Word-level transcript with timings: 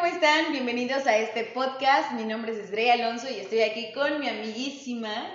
¿cómo 0.00 0.14
están? 0.14 0.50
Bienvenidos 0.50 1.06
a 1.06 1.18
este 1.18 1.44
podcast. 1.44 2.12
Mi 2.12 2.24
nombre 2.24 2.52
es 2.52 2.58
Estrella 2.58 2.94
Alonso 2.94 3.28
y 3.28 3.38
estoy 3.38 3.60
aquí 3.60 3.92
con 3.92 4.18
mi 4.18 4.30
amiguísima 4.30 5.30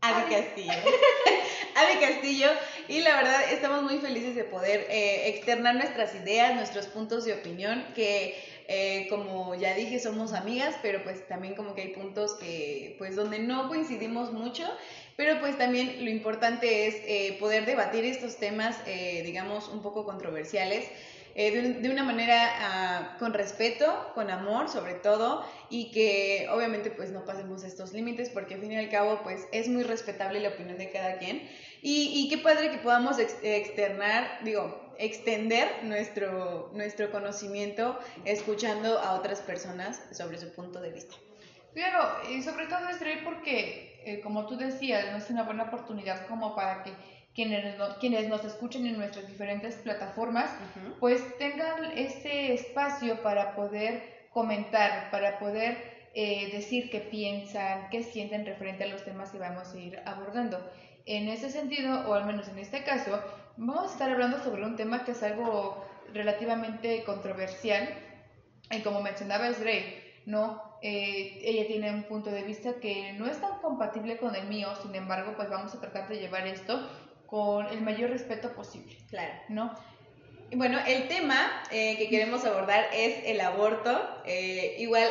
Avi 0.00 0.34
Castillo. 0.34 0.72
Avi 1.76 2.00
Castillo. 2.00 2.48
Y 2.88 3.02
la 3.02 3.14
verdad 3.14 3.52
estamos 3.52 3.84
muy 3.84 3.98
felices 3.98 4.34
de 4.34 4.42
poder 4.42 4.88
eh, 4.90 5.28
externar 5.28 5.76
nuestras 5.76 6.12
ideas, 6.16 6.56
nuestros 6.56 6.88
puntos 6.88 7.24
de 7.24 7.34
opinión, 7.34 7.86
que 7.94 8.34
eh, 8.66 9.06
como 9.10 9.54
ya 9.54 9.74
dije 9.74 10.00
somos 10.00 10.32
amigas, 10.32 10.74
pero 10.82 11.04
pues 11.04 11.28
también 11.28 11.54
como 11.54 11.76
que 11.76 11.82
hay 11.82 11.88
puntos 11.90 12.34
que 12.34 12.96
pues 12.98 13.14
donde 13.14 13.38
no 13.38 13.68
coincidimos 13.68 14.32
mucho. 14.32 14.68
Pero 15.14 15.38
pues 15.38 15.56
también 15.56 16.04
lo 16.04 16.10
importante 16.10 16.88
es 16.88 16.96
eh, 17.06 17.36
poder 17.38 17.64
debatir 17.64 18.04
estos 18.04 18.38
temas, 18.38 18.76
digamos, 18.84 19.68
un 19.68 19.82
poco 19.82 20.04
controversiales. 20.04 20.84
Eh, 21.36 21.80
de, 21.80 21.90
una 21.90 22.04
manera 22.04 22.52
ah, 22.60 23.16
con 23.18 23.34
respeto, 23.34 24.12
con 24.14 24.30
amor 24.30 24.68
sobre 24.68 24.94
todo, 24.94 25.44
y 25.68 25.90
que 25.90 26.46
obviamente 26.50 26.90
pues 26.90 27.10
no 27.10 27.24
pasemos 27.24 27.64
estos 27.64 27.92
límites 27.92 28.30
porque 28.30 28.54
al 28.54 28.60
fin 28.60 28.72
y 28.72 28.76
al 28.76 28.88
cabo 28.88 29.20
pues 29.24 29.48
es 29.50 29.68
muy 29.68 29.82
respetable 29.82 30.38
la 30.40 30.50
opinión 30.50 30.78
de 30.78 30.90
cada 30.90 31.18
quien. 31.18 31.48
Y, 31.82 32.12
y 32.14 32.28
qué 32.28 32.38
padre 32.38 32.70
que 32.70 32.78
podamos 32.78 33.18
externar, 33.18 34.44
digo, 34.44 34.94
extender 34.98 35.68
nuestro, 35.82 36.70
nuestro 36.72 37.10
conocimiento 37.10 37.98
escuchando 38.24 38.98
a 39.00 39.14
otras 39.14 39.40
personas 39.40 40.00
sobre 40.12 40.38
su 40.38 40.52
punto 40.52 40.80
de 40.80 40.92
vista. 40.92 41.16
Claro, 41.74 42.30
y 42.30 42.40
sobre 42.42 42.66
todo 42.66 42.88
es 42.88 42.98
porque, 43.24 44.00
eh, 44.04 44.20
como 44.20 44.46
tú 44.46 44.56
decías, 44.56 45.10
no 45.10 45.18
es 45.18 45.28
una 45.28 45.42
buena 45.42 45.64
oportunidad 45.64 46.26
como 46.28 46.54
para 46.54 46.84
que 46.84 46.92
quienes, 47.34 47.74
quienes 47.98 48.28
nos 48.28 48.44
escuchen 48.44 48.86
en 48.86 48.96
nuestras 48.96 49.26
diferentes 49.26 49.74
plataformas, 49.76 50.50
pues 51.00 51.20
tengan 51.38 51.84
ese 51.96 52.54
espacio 52.54 53.22
para 53.22 53.56
poder 53.56 54.28
comentar, 54.30 55.10
para 55.10 55.38
poder 55.38 55.76
eh, 56.14 56.50
decir 56.52 56.90
qué 56.90 57.00
piensan, 57.00 57.88
qué 57.90 58.02
sienten 58.02 58.46
referente 58.46 58.84
a 58.84 58.86
los 58.86 59.04
temas 59.04 59.30
que 59.30 59.38
vamos 59.38 59.72
a 59.72 59.78
ir 59.78 60.00
abordando. 60.06 60.60
En 61.06 61.28
ese 61.28 61.50
sentido, 61.50 62.08
o 62.08 62.14
al 62.14 62.24
menos 62.24 62.48
en 62.48 62.58
este 62.58 62.84
caso, 62.84 63.20
vamos 63.56 63.90
a 63.90 63.92
estar 63.92 64.10
hablando 64.10 64.38
sobre 64.42 64.64
un 64.64 64.76
tema 64.76 65.04
que 65.04 65.12
es 65.12 65.22
algo 65.22 65.84
relativamente 66.12 67.02
controversial, 67.04 67.88
y 68.70 68.80
como 68.80 69.02
mencionaba 69.02 69.48
Esrey, 69.48 70.02
¿no? 70.24 70.62
Eh, 70.82 71.40
ella 71.42 71.66
tiene 71.66 71.90
un 71.90 72.04
punto 72.04 72.30
de 72.30 72.42
vista 72.42 72.74
que 72.74 73.14
no 73.14 73.26
es 73.26 73.40
tan 73.40 73.58
compatible 73.60 74.18
con 74.18 74.34
el 74.34 74.46
mío, 74.46 74.68
sin 74.82 74.94
embargo, 74.94 75.32
pues 75.36 75.50
vamos 75.50 75.74
a 75.74 75.80
tratar 75.80 76.08
de 76.08 76.18
llevar 76.18 76.46
esto 76.46 76.88
con 77.26 77.66
el 77.66 77.80
mayor 77.80 78.10
respeto 78.10 78.52
posible. 78.52 78.96
Claro. 79.08 79.32
¿No? 79.48 79.74
Bueno, 80.56 80.78
el 80.86 81.08
tema 81.08 81.64
eh, 81.72 81.96
que 81.96 82.08
queremos 82.08 82.44
abordar 82.44 82.86
es 82.92 83.24
el 83.24 83.40
aborto. 83.40 84.00
Eh, 84.24 84.76
igual 84.78 85.08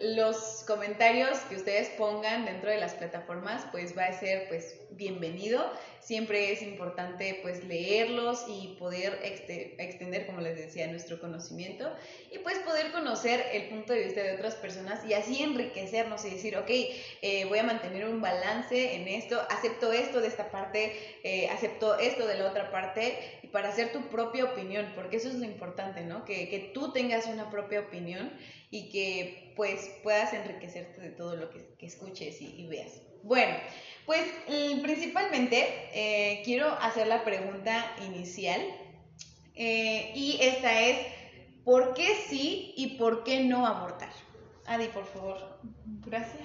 los 0.00 0.64
comentarios 0.66 1.38
que 1.48 1.56
ustedes 1.56 1.88
pongan 1.90 2.44
dentro 2.44 2.68
de 2.68 2.78
las 2.78 2.94
plataformas, 2.94 3.64
pues 3.72 3.96
va 3.96 4.04
a 4.04 4.12
ser 4.12 4.48
pues 4.48 4.80
bienvenido. 4.90 5.72
Siempre 6.02 6.50
es 6.50 6.62
importante 6.62 7.38
pues 7.42 7.64
leerlos 7.64 8.44
y 8.48 8.74
poder 8.76 9.20
extender, 9.22 10.26
como 10.26 10.40
les 10.40 10.56
decía, 10.56 10.88
nuestro 10.88 11.20
conocimiento 11.20 11.94
y 12.32 12.38
pues 12.38 12.58
poder 12.58 12.90
conocer 12.90 13.40
el 13.52 13.68
punto 13.68 13.92
de 13.92 14.06
vista 14.06 14.20
de 14.20 14.34
otras 14.34 14.56
personas 14.56 15.04
y 15.08 15.14
así 15.14 15.40
enriquecernos 15.40 16.24
y 16.24 16.30
decir, 16.30 16.56
ok, 16.56 16.68
eh, 16.68 17.44
voy 17.48 17.60
a 17.60 17.62
mantener 17.62 18.06
un 18.06 18.20
balance 18.20 18.96
en 18.96 19.06
esto, 19.06 19.40
acepto 19.48 19.92
esto 19.92 20.20
de 20.20 20.26
esta 20.26 20.50
parte, 20.50 20.92
eh, 21.22 21.48
acepto 21.50 21.96
esto 21.96 22.26
de 22.26 22.34
la 22.34 22.50
otra 22.50 22.72
parte 22.72 23.16
y 23.42 23.46
para 23.46 23.68
hacer 23.68 23.92
tu 23.92 24.08
propia 24.08 24.46
opinión, 24.46 24.90
porque 24.96 25.18
eso 25.18 25.28
es 25.28 25.36
lo 25.36 25.44
importante, 25.44 26.02
¿no? 26.02 26.24
Que, 26.24 26.48
que 26.48 26.72
tú 26.74 26.92
tengas 26.92 27.26
una 27.26 27.48
propia 27.48 27.78
opinión 27.78 28.32
y 28.72 28.88
que 28.88 29.52
pues 29.54 29.88
puedas 30.02 30.32
enriquecerte 30.32 31.00
de 31.00 31.10
todo 31.10 31.36
lo 31.36 31.48
que, 31.50 31.76
escuches 31.78 32.40
y 32.40 32.66
veas. 32.66 33.11
Bueno, 33.22 33.54
pues 34.06 34.22
principalmente 34.82 35.88
eh, 35.92 36.42
quiero 36.44 36.68
hacer 36.80 37.06
la 37.06 37.24
pregunta 37.24 37.94
inicial 38.04 38.60
eh, 39.54 40.12
y 40.14 40.38
esta 40.40 40.80
es, 40.80 41.06
¿por 41.64 41.94
qué 41.94 42.16
sí 42.28 42.74
y 42.76 42.98
por 42.98 43.24
qué 43.24 43.44
no 43.44 43.66
abortar? 43.66 44.10
Adi, 44.66 44.88
por 44.88 45.04
favor. 45.06 45.60
Gracias. 46.06 46.40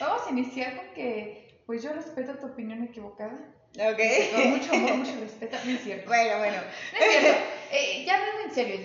Vamos 0.00 0.22
a 0.26 0.30
iniciar 0.30 0.76
con 0.76 0.94
que, 0.94 1.62
pues 1.66 1.82
yo 1.82 1.92
respeto 1.92 2.38
tu 2.38 2.46
opinión 2.46 2.82
equivocada. 2.84 3.54
Ok. 3.74 4.00
Con 4.34 4.50
mucho 4.50 4.72
amor, 4.72 4.94
mucho 4.96 5.20
respeto. 5.20 5.56
No 5.64 5.72
es 5.72 5.82
cierto. 5.82 6.08
Bueno, 6.08 6.38
bueno. 6.38 6.56
No 6.92 6.98
es 6.98 7.10
cierto. 7.10 7.40
Eh, 7.72 8.04
ya 8.06 8.14
hablando 8.14 8.42
en 8.48 8.54
serio, 8.54 8.76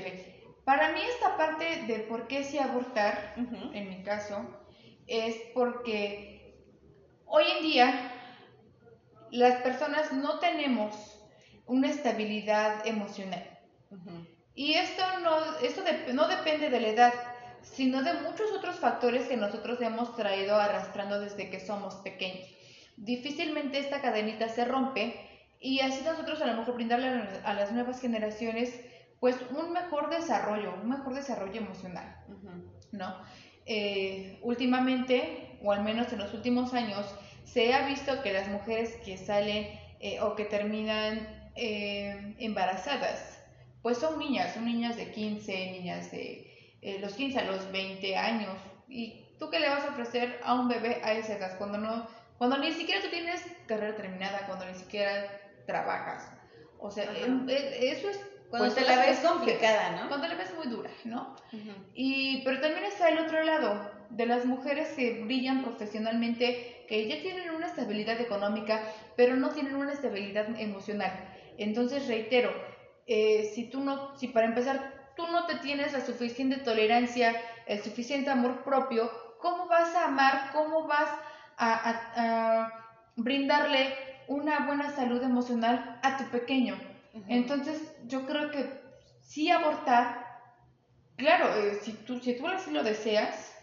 Para 0.66 0.92
mí 0.92 1.00
esta 1.02 1.38
parte 1.38 1.84
de 1.88 2.00
por 2.00 2.28
qué 2.28 2.44
sí 2.44 2.58
abortar, 2.58 3.36
en 3.38 3.90
mi 3.90 4.04
caso, 4.04 4.46
es 5.08 5.36
porque 5.54 6.33
Hoy 7.36 7.46
en 7.58 7.64
día, 7.64 8.12
las 9.32 9.64
personas 9.64 10.14
no 10.14 10.38
tenemos 10.38 11.20
una 11.66 11.90
estabilidad 11.90 12.86
emocional. 12.86 13.44
Y 14.54 14.76
esto, 14.76 15.02
no, 15.24 15.58
esto 15.58 15.82
no 16.14 16.28
depende 16.28 16.70
de 16.70 16.80
la 16.80 16.90
edad, 16.90 17.14
sino 17.64 18.04
de 18.04 18.14
muchos 18.14 18.52
otros 18.56 18.76
factores 18.76 19.28
que 19.28 19.36
nosotros 19.36 19.82
hemos 19.82 20.16
traído 20.16 20.58
arrastrando 20.58 21.20
desde 21.20 21.50
que 21.50 21.60
somos 21.60 21.96
pequeños. 22.04 22.48
Difícilmente 22.98 23.80
esta 23.80 24.00
cadenita 24.00 24.48
se 24.48 24.66
rompe 24.66 25.48
y 25.60 25.80
así 25.80 26.04
nosotros 26.04 26.40
a 26.40 26.46
lo 26.46 26.54
mejor 26.54 26.76
brindarle 26.76 27.08
a 27.44 27.54
las 27.56 27.72
nuevas 27.72 28.00
generaciones 28.00 28.80
pues 29.20 29.38
un 29.50 29.72
mejor 29.72 30.12
desarrollo, 30.12 30.76
un 30.84 30.90
mejor 30.90 31.16
desarrollo 31.16 31.60
emocional, 31.60 32.16
¿no? 32.92 33.24
Eh, 33.66 34.40
últimamente, 34.42 35.58
o 35.62 35.72
al 35.72 35.84
menos 35.84 36.12
en 36.12 36.20
los 36.20 36.34
últimos 36.34 36.74
años, 36.74 37.06
se 37.46 37.74
ha 37.74 37.88
visto 37.88 38.22
que 38.22 38.34
las 38.34 38.48
mujeres 38.48 38.96
que 39.06 39.18
salen 39.18 39.68
eh, 40.00 40.20
o 40.22 40.36
que 40.36 40.46
terminan 40.46 41.28
eh, 41.56 42.36
embarazadas, 42.40 43.40
pues 43.82 43.98
son 43.98 44.18
niñas, 44.18 44.54
son 44.54 44.66
niñas 44.66 44.98
de 44.98 45.12
15, 45.12 45.72
niñas 45.72 46.12
de 46.12 46.78
eh, 46.82 46.98
los 47.00 47.14
15 47.14 47.40
a 47.40 47.44
los 47.44 47.72
20 47.72 48.18
años. 48.18 48.58
¿Y 48.90 49.26
tú 49.40 49.50
qué 49.50 49.60
le 49.60 49.70
vas 49.70 49.86
a 49.86 49.90
ofrecer 49.90 50.40
a 50.44 50.56
un 50.56 50.68
bebé 50.68 51.00
a 51.04 51.14
esa 51.14 51.36
edad? 51.36 51.58
Cuando, 51.58 51.78
no, 51.78 52.08
cuando 52.38 52.58
ni 52.58 52.72
siquiera 52.72 53.02
tú 53.02 53.10
tienes 53.10 53.46
carrera 53.68 53.96
terminada, 53.96 54.48
cuando 54.48 54.66
ni 54.66 54.76
siquiera 54.76 55.40
trabajas. 55.66 56.30
O 56.80 56.92
sea, 56.92 57.06
eso 57.14 58.10
es 58.10 58.20
cuando 58.60 58.76
pues, 58.76 58.86
te 58.86 58.96
la 58.96 59.02
ves 59.04 59.18
complicada, 59.22 60.00
¿no? 60.00 60.10
Cuando 60.10 60.28
la 60.28 60.36
ves 60.36 60.54
muy 60.56 60.68
dura, 60.68 60.92
¿no? 61.06 61.36
y, 61.96 62.44
pero 62.44 62.62
también 62.62 62.86
está 62.86 63.10
el 63.10 63.18
otro 63.18 63.44
lado, 63.44 63.92
de 64.12 64.28
las 64.28 64.46
mujeres 64.46 64.90
que 64.90 65.24
brillan 65.24 65.64
profesionalmente, 65.64 66.86
que 66.88 67.08
ya 67.08 67.20
tienen 67.20 67.50
una 67.50 67.66
estabilidad 67.66 68.22
económica, 68.22 68.80
pero 69.18 69.36
no 69.38 69.50
tienen 69.50 69.76
una 69.76 69.92
estabilidad 69.92 70.46
emocional. 70.60 71.12
Entonces, 71.58 72.08
reitero, 72.08 72.52
eh, 73.08 73.52
si 73.56 73.72
tú 73.72 73.80
no, 73.80 74.16
si 74.20 74.28
para 74.28 74.46
empezar 74.46 75.14
tú 75.16 75.26
no 75.32 75.48
te 75.48 75.56
tienes 75.56 75.92
la 75.92 76.02
suficiente 76.02 76.58
tolerancia, 76.58 77.36
el 77.66 77.82
suficiente 77.82 78.30
amor 78.30 78.64
propio, 78.64 79.10
¿cómo 79.40 79.66
vas 79.66 79.96
a 79.96 80.06
amar? 80.06 80.52
¿Cómo 80.54 80.86
vas 80.86 81.10
a, 81.58 82.70
brindarle 83.16 83.96
una 84.28 84.68
buena 84.68 84.92
salud 84.92 85.24
emocional 85.24 86.00
a 86.04 86.18
tu 86.18 86.26
pequeño? 86.26 86.93
Entonces, 87.28 87.80
yo 88.08 88.26
creo 88.26 88.50
que 88.50 88.68
sí 89.22 89.52
abortar, 89.52 90.26
claro, 91.16 91.54
eh, 91.56 91.80
si, 91.82 91.94
tú, 91.94 92.20
si 92.20 92.36
tú 92.36 92.48
así 92.48 92.72
lo 92.72 92.84
deseas, 92.84 93.56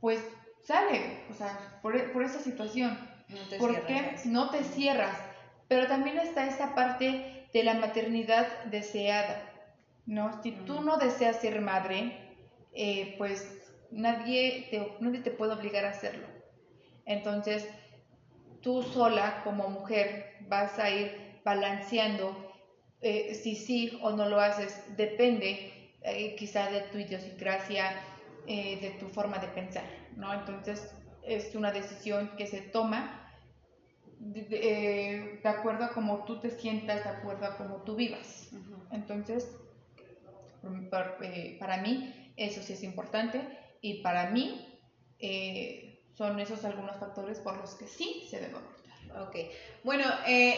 pues 0.00 0.20
sale, 0.62 1.24
o 1.30 1.34
sea, 1.34 1.80
por, 1.82 2.12
por 2.12 2.22
esa 2.22 2.38
situación. 2.38 2.98
No 3.28 3.38
porque 3.58 4.16
no 4.26 4.50
te 4.50 4.62
cierras. 4.62 5.16
Pero 5.68 5.86
también 5.86 6.18
está 6.18 6.46
esta 6.46 6.74
parte 6.74 7.48
de 7.52 7.64
la 7.64 7.74
maternidad 7.74 8.64
deseada, 8.64 9.42
¿no? 10.06 10.42
Si 10.42 10.52
tú 10.52 10.82
no 10.82 10.98
deseas 10.98 11.36
ser 11.36 11.60
madre, 11.60 12.36
eh, 12.72 13.14
pues 13.18 13.72
nadie 13.90 14.68
te, 14.70 14.96
nadie 15.00 15.20
te 15.20 15.30
puede 15.30 15.54
obligar 15.54 15.84
a 15.84 15.90
hacerlo. 15.90 16.26
Entonces, 17.06 17.68
tú 18.60 18.82
sola 18.82 19.42
como 19.44 19.68
mujer 19.68 20.36
vas 20.48 20.78
a 20.78 20.90
ir 20.90 21.40
balanceando 21.44 22.51
eh, 23.02 23.34
si 23.34 23.56
sí 23.56 23.98
o 24.00 24.12
no 24.12 24.28
lo 24.28 24.40
haces, 24.40 24.80
depende 24.96 25.72
eh, 26.02 26.36
quizá 26.36 26.70
de 26.70 26.82
tu 26.82 26.98
idiosincrasia, 26.98 28.00
eh, 28.46 28.78
de 28.80 28.90
tu 28.90 29.08
forma 29.08 29.38
de 29.38 29.48
pensar, 29.48 29.84
¿no? 30.16 30.32
Entonces 30.32 30.94
es 31.24 31.54
una 31.56 31.72
decisión 31.72 32.30
que 32.36 32.46
se 32.46 32.60
toma 32.60 33.28
de, 34.20 35.40
acuerdo 35.42 35.84
a 35.84 35.92
cómo 35.92 36.24
tú 36.24 36.40
te 36.40 36.50
sientas, 36.50 37.02
de 37.02 37.10
acuerdo 37.10 37.46
a 37.46 37.56
cómo 37.56 37.82
tú 37.82 37.96
vivas. 37.96 38.50
Entonces, 38.92 39.48
eh, 41.22 41.56
para 41.58 41.76
mí 41.78 42.32
eso 42.36 42.62
sí 42.62 42.72
es 42.72 42.84
importante 42.84 43.40
y 43.80 44.02
para 44.02 44.30
mí 44.30 44.80
son 46.14 46.38
esos 46.38 46.64
algunos 46.64 46.96
factores 46.98 47.40
por 47.40 47.56
los 47.56 47.74
que 47.74 47.86
sí 47.86 48.26
se 48.30 48.40
debe 48.40 48.56
abortar. 48.56 49.28
Ok, 49.28 49.36
bueno, 49.84 50.04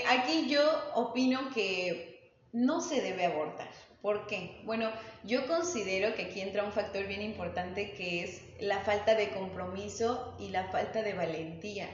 aquí 0.08 0.46
yo 0.48 0.62
opino 0.94 1.50
que 1.52 2.13
no 2.54 2.80
se 2.80 3.02
debe 3.02 3.26
abortar. 3.26 3.68
¿Por 4.00 4.26
qué? 4.26 4.60
Bueno, 4.64 4.90
yo 5.24 5.46
considero 5.46 6.14
que 6.14 6.26
aquí 6.26 6.40
entra 6.40 6.62
un 6.62 6.72
factor 6.72 7.06
bien 7.06 7.20
importante 7.20 7.92
que 7.92 8.22
es 8.22 8.42
la 8.60 8.78
falta 8.80 9.14
de 9.14 9.30
compromiso 9.30 10.36
y 10.38 10.48
la 10.48 10.68
falta 10.68 11.02
de 11.02 11.14
valentía 11.14 11.88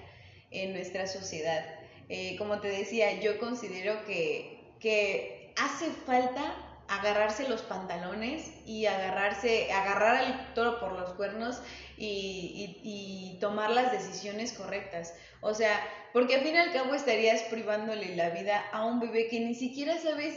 en 0.51 0.73
nuestra 0.75 1.07
sociedad. 1.07 1.65
Eh, 2.09 2.37
como 2.37 2.61
te 2.61 2.69
decía, 2.69 3.21
yo 3.21 3.39
considero 3.39 4.05
que, 4.05 4.75
que 4.81 5.55
hace 5.57 5.87
falta 6.05 6.55
agarrarse 6.89 7.49
los 7.49 7.63
pantalones 7.63 8.51
y 8.67 8.85
agarrarse, 8.87 9.73
agarrar 9.73 10.17
al 10.17 10.55
toro 10.55 10.81
por 10.81 10.93
los 10.93 11.13
cuernos 11.13 11.63
y, 11.97 12.77
y, 12.83 13.39
tomar 13.39 13.71
las 13.71 13.93
decisiones 13.93 14.53
correctas. 14.53 15.15
O 15.41 15.55
sea, 15.55 15.81
porque 16.13 16.35
al 16.35 16.41
fin 16.43 16.55
y 16.55 16.59
al 16.59 16.73
cabo 16.73 16.95
estarías 16.95 17.43
privándole 17.43 18.17
la 18.17 18.31
vida 18.31 18.65
a 18.73 18.85
un 18.85 18.99
bebé 18.99 19.29
que 19.29 19.39
ni 19.39 19.55
siquiera 19.55 19.97
sabes 19.99 20.35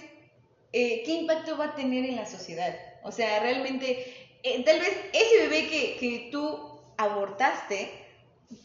eh, 0.73 1.03
qué 1.05 1.11
impacto 1.11 1.55
va 1.57 1.65
a 1.65 1.75
tener 1.75 2.03
en 2.05 2.15
la 2.15 2.25
sociedad. 2.25 2.75
O 3.03 3.11
sea, 3.11 3.39
realmente, 3.39 4.05
eh, 4.43 4.63
tal 4.63 4.79
vez 4.79 4.97
ese 5.13 5.47
bebé 5.47 5.67
que, 5.69 5.97
que 5.97 6.29
tú 6.31 6.81
abortaste, 6.97 7.91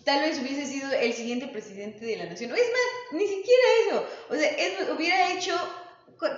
tal 0.05 0.23
vez 0.23 0.41
hubiese 0.41 0.67
sido 0.67 0.91
el 0.93 1.13
siguiente 1.13 1.47
presidente 1.47 2.05
de 2.05 2.17
la 2.17 2.25
nación. 2.25 2.51
Es 2.51 2.57
más, 2.59 3.13
ni 3.13 3.27
siquiera 3.27 3.63
eso. 3.87 4.07
O 4.31 4.35
sea, 4.35 4.95
hubiera 4.95 5.33
hecho 5.33 5.55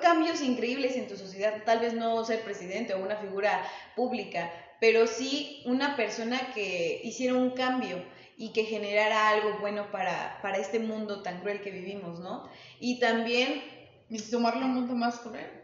cambios 0.02 0.42
increíbles 0.42 0.96
en 0.96 1.08
tu 1.08 1.16
sociedad. 1.16 1.62
Tal 1.64 1.78
vez 1.78 1.94
no 1.94 2.24
ser 2.24 2.42
presidente 2.42 2.94
o 2.94 3.02
una 3.02 3.16
figura 3.16 3.64
pública, 3.96 4.52
pero 4.80 5.06
sí 5.06 5.62
una 5.66 5.96
persona 5.96 6.52
que 6.52 7.00
hiciera 7.04 7.34
un 7.34 7.50
cambio 7.50 8.04
y 8.36 8.52
que 8.52 8.64
generara 8.64 9.28
algo 9.28 9.58
bueno 9.60 9.90
para, 9.90 10.38
para 10.42 10.58
este 10.58 10.78
mundo 10.78 11.22
tan 11.22 11.40
cruel 11.40 11.60
que 11.60 11.70
vivimos, 11.70 12.18
¿no? 12.18 12.48
Y 12.80 12.98
también... 12.98 13.78
¿Y 14.12 14.18
sumarle 14.18 14.64
un 14.64 14.74
mundo 14.74 14.94
más 14.94 15.20
cruel? 15.20 15.59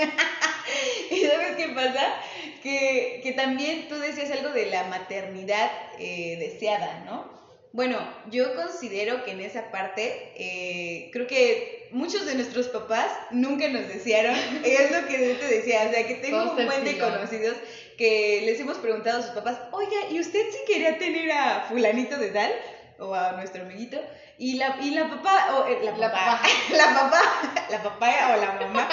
¿Y 1.10 1.20
sabes 1.24 1.56
qué 1.56 1.68
pasa? 1.74 2.14
Que, 2.62 3.20
que, 3.22 3.32
también 3.32 3.88
tú 3.88 3.98
decías 3.98 4.30
algo 4.30 4.50
de 4.50 4.66
la 4.66 4.84
maternidad 4.84 5.70
eh, 5.98 6.36
deseada, 6.38 7.04
¿no? 7.06 7.40
Bueno, 7.72 7.98
yo 8.30 8.56
considero 8.56 9.24
que 9.24 9.30
en 9.30 9.40
esa 9.40 9.70
parte, 9.70 10.32
eh, 10.34 11.08
creo 11.12 11.28
que 11.28 11.88
muchos 11.92 12.26
de 12.26 12.34
nuestros 12.34 12.68
papás 12.68 13.06
nunca 13.30 13.68
nos 13.68 13.86
desearon, 13.86 14.34
es 14.64 14.90
lo 14.90 15.06
que 15.06 15.36
te 15.40 15.46
decía, 15.46 15.86
o 15.88 15.92
sea, 15.92 16.06
que 16.06 16.16
tengo 16.16 16.52
un 16.52 16.66
buen 16.66 16.84
de 16.84 16.98
conocidos 16.98 17.56
que 17.96 18.42
les 18.44 18.58
hemos 18.58 18.78
preguntado 18.78 19.18
a 19.18 19.22
sus 19.22 19.32
papás, 19.32 19.58
oiga, 19.72 20.08
¿y 20.10 20.18
usted 20.18 20.40
sí 20.50 20.58
quería 20.66 20.98
tener 20.98 21.30
a 21.30 21.66
fulanito 21.68 22.16
de 22.16 22.30
tal? 22.30 22.50
O 22.98 23.14
a 23.14 23.32
nuestro 23.32 23.62
amiguito. 23.62 23.98
Y 24.36 24.54
la, 24.54 24.78
y 24.80 24.92
la 24.92 25.08
papá, 25.08 25.54
o 25.54 25.66
eh, 25.66 25.78
la, 25.84 26.10
papá, 26.10 26.40
la 26.70 26.94
papá, 26.94 27.22
la 27.70 27.82
papá 27.82 28.34
o 28.34 28.40
la 28.40 28.52
mamá, 28.52 28.88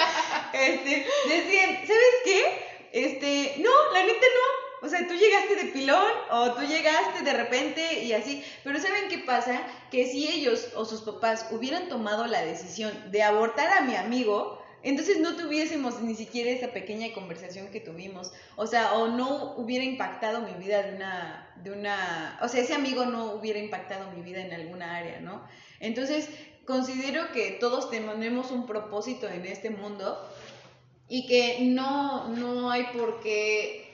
este, 0.52 1.06
decían, 1.28 1.76
¿sabes 1.86 2.14
qué? 2.24 2.68
Este, 2.92 3.54
no, 3.58 3.70
la 3.92 4.02
neta 4.02 4.26
no. 4.34 4.86
O 4.86 4.88
sea, 4.88 5.06
tú 5.08 5.14
llegaste 5.14 5.56
de 5.56 5.72
pilón 5.72 6.12
o 6.30 6.52
tú 6.52 6.62
llegaste 6.62 7.24
de 7.24 7.32
repente 7.32 8.04
y 8.04 8.12
así. 8.12 8.44
Pero 8.62 8.78
¿saben 8.78 9.08
qué 9.08 9.18
pasa? 9.18 9.60
Que 9.90 10.06
si 10.06 10.28
ellos 10.28 10.68
o 10.76 10.84
sus 10.84 11.02
papás 11.02 11.48
hubieran 11.50 11.88
tomado 11.88 12.26
la 12.26 12.42
decisión 12.42 12.92
de 13.10 13.22
abortar 13.22 13.76
a 13.76 13.80
mi 13.82 13.96
amigo, 13.96 14.62
entonces 14.82 15.18
no 15.18 15.34
tuviésemos 15.36 16.00
ni 16.00 16.14
siquiera 16.14 16.50
esa 16.50 16.68
pequeña 16.68 17.12
conversación 17.12 17.68
que 17.68 17.80
tuvimos, 17.80 18.32
o 18.54 18.66
sea, 18.66 18.94
o 18.94 19.08
no 19.08 19.54
hubiera 19.56 19.84
impactado 19.84 20.40
mi 20.42 20.52
vida 20.52 20.82
de 20.82 20.94
una, 20.94 21.52
de 21.56 21.72
una, 21.72 22.38
o 22.40 22.48
sea, 22.48 22.62
ese 22.62 22.74
amigo 22.74 23.04
no 23.04 23.32
hubiera 23.32 23.58
impactado 23.58 24.10
mi 24.12 24.22
vida 24.22 24.40
en 24.40 24.52
alguna 24.52 24.96
área, 24.96 25.20
¿no? 25.20 25.42
Entonces, 25.80 26.28
considero 26.64 27.32
que 27.32 27.52
todos 27.52 27.90
tenemos 27.90 28.52
un 28.52 28.66
propósito 28.66 29.28
en 29.28 29.46
este 29.46 29.70
mundo 29.70 30.16
y 31.08 31.26
que 31.26 31.60
no, 31.60 32.28
no 32.28 32.70
hay 32.70 32.84
por 32.96 33.20
qué, 33.20 33.90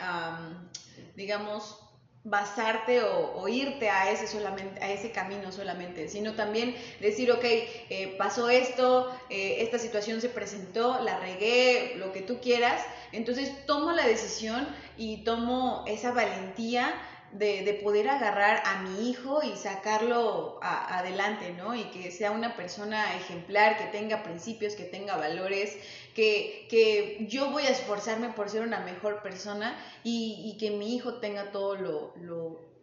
digamos, 1.14 1.78
basarte 2.24 3.02
o, 3.02 3.46
irte 3.48 3.90
a 3.90 4.10
ese, 4.10 4.26
solamente, 4.26 4.82
a 4.82 4.90
ese 4.90 5.10
camino 5.10 5.52
solamente, 5.52 6.08
sino 6.08 6.32
también 6.32 6.74
decir, 7.00 7.30
ok, 7.30 7.44
eh, 7.44 8.14
pasó 8.18 8.48
esto, 8.48 9.14
eh, 9.28 9.56
esta 9.60 9.78
situación 9.78 10.22
se 10.22 10.30
presentó, 10.30 11.00
la 11.02 11.18
regué, 11.18 11.96
lo 11.96 12.12
que 12.12 12.22
tú 12.22 12.40
quieras, 12.40 12.82
entonces 13.12 13.52
tomo 13.66 13.92
la 13.92 14.06
decisión 14.06 14.66
y 14.96 15.18
tomo 15.18 15.84
esa 15.86 16.12
valentía 16.12 16.94
de, 17.34 17.80
poder 17.82 18.08
agarrar 18.08 18.62
a 18.64 18.82
mi 18.82 19.10
hijo 19.10 19.42
y 19.42 19.56
sacarlo 19.56 20.58
adelante, 20.62 21.52
¿no? 21.52 21.74
Y 21.74 21.84
que 21.84 22.10
sea 22.10 22.30
una 22.30 22.56
persona 22.56 23.16
ejemplar, 23.16 23.76
que 23.76 23.86
tenga 23.86 24.22
principios, 24.22 24.74
que 24.74 24.84
tenga 24.84 25.16
valores, 25.16 25.76
que, 26.14 26.66
que 26.70 27.26
yo 27.28 27.50
voy 27.50 27.64
a 27.64 27.70
esforzarme 27.70 28.28
por 28.30 28.48
ser 28.48 28.62
una 28.62 28.80
mejor 28.80 29.22
persona 29.22 29.76
y, 30.04 30.56
que 30.60 30.70
mi 30.70 30.94
hijo 30.94 31.14
tenga 31.14 31.50
todo 31.50 31.74
lo, 31.74 32.14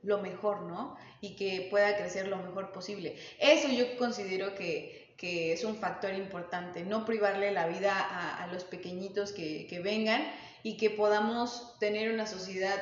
lo, 0.03 0.17
mejor, 0.19 0.63
¿no? 0.63 0.97
Y 1.21 1.35
que 1.35 1.67
pueda 1.69 1.95
crecer 1.95 2.27
lo 2.27 2.37
mejor 2.37 2.73
posible. 2.73 3.15
Eso 3.39 3.69
yo 3.69 3.97
considero 3.97 4.53
que, 4.55 5.13
que 5.15 5.53
es 5.53 5.63
un 5.63 5.77
factor 5.77 6.13
importante, 6.13 6.83
no 6.83 7.05
privarle 7.05 7.51
la 7.51 7.67
vida 7.67 7.97
a, 7.97 8.43
a 8.43 8.47
los 8.47 8.65
pequeñitos 8.65 9.31
que, 9.31 9.65
que 9.67 9.79
vengan 9.79 10.29
y 10.61 10.75
que 10.75 10.89
podamos 10.89 11.79
tener 11.79 12.11
una 12.11 12.27
sociedad 12.27 12.75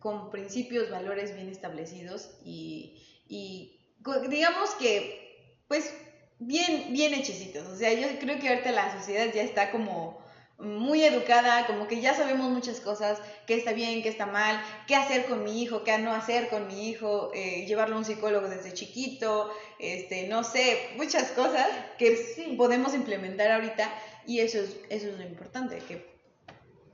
con 0.00 0.30
principios, 0.30 0.90
valores 0.90 1.34
bien 1.34 1.48
establecidos 1.48 2.30
y, 2.44 2.96
digamos 4.28 4.70
que, 4.78 5.54
pues, 5.68 5.92
bien, 6.38 6.92
bien 6.92 7.14
hechecitos. 7.14 7.66
O 7.66 7.76
sea, 7.76 7.92
yo 7.92 8.06
creo 8.20 8.38
que 8.38 8.48
ahorita 8.48 8.72
la 8.72 8.96
sociedad 8.98 9.26
ya 9.32 9.42
está 9.42 9.70
como 9.70 10.18
muy 10.58 11.04
educada, 11.04 11.66
como 11.66 11.86
que 11.86 12.00
ya 12.00 12.14
sabemos 12.14 12.50
muchas 12.50 12.80
cosas, 12.80 13.20
qué 13.46 13.54
está 13.54 13.72
bien, 13.72 14.02
qué 14.02 14.08
está 14.08 14.26
mal, 14.26 14.60
qué 14.88 14.96
hacer 14.96 15.26
con 15.26 15.44
mi 15.44 15.62
hijo, 15.62 15.84
qué 15.84 15.96
no 15.98 16.12
hacer 16.12 16.48
con 16.48 16.66
mi 16.66 16.88
hijo, 16.88 17.30
eh, 17.32 17.64
llevarlo 17.66 17.94
a 17.94 17.98
un 17.98 18.04
psicólogo 18.04 18.48
desde 18.48 18.74
chiquito, 18.74 19.52
este, 19.78 20.26
no 20.26 20.42
sé, 20.42 20.90
muchas 20.96 21.30
cosas 21.30 21.68
que 21.96 22.54
podemos 22.56 22.92
implementar 22.94 23.52
ahorita 23.52 23.88
y 24.26 24.40
eso 24.40 24.58
es, 24.58 24.76
eso 24.90 25.08
es 25.08 25.18
lo 25.18 25.24
importante, 25.24 25.78
que 25.78 26.17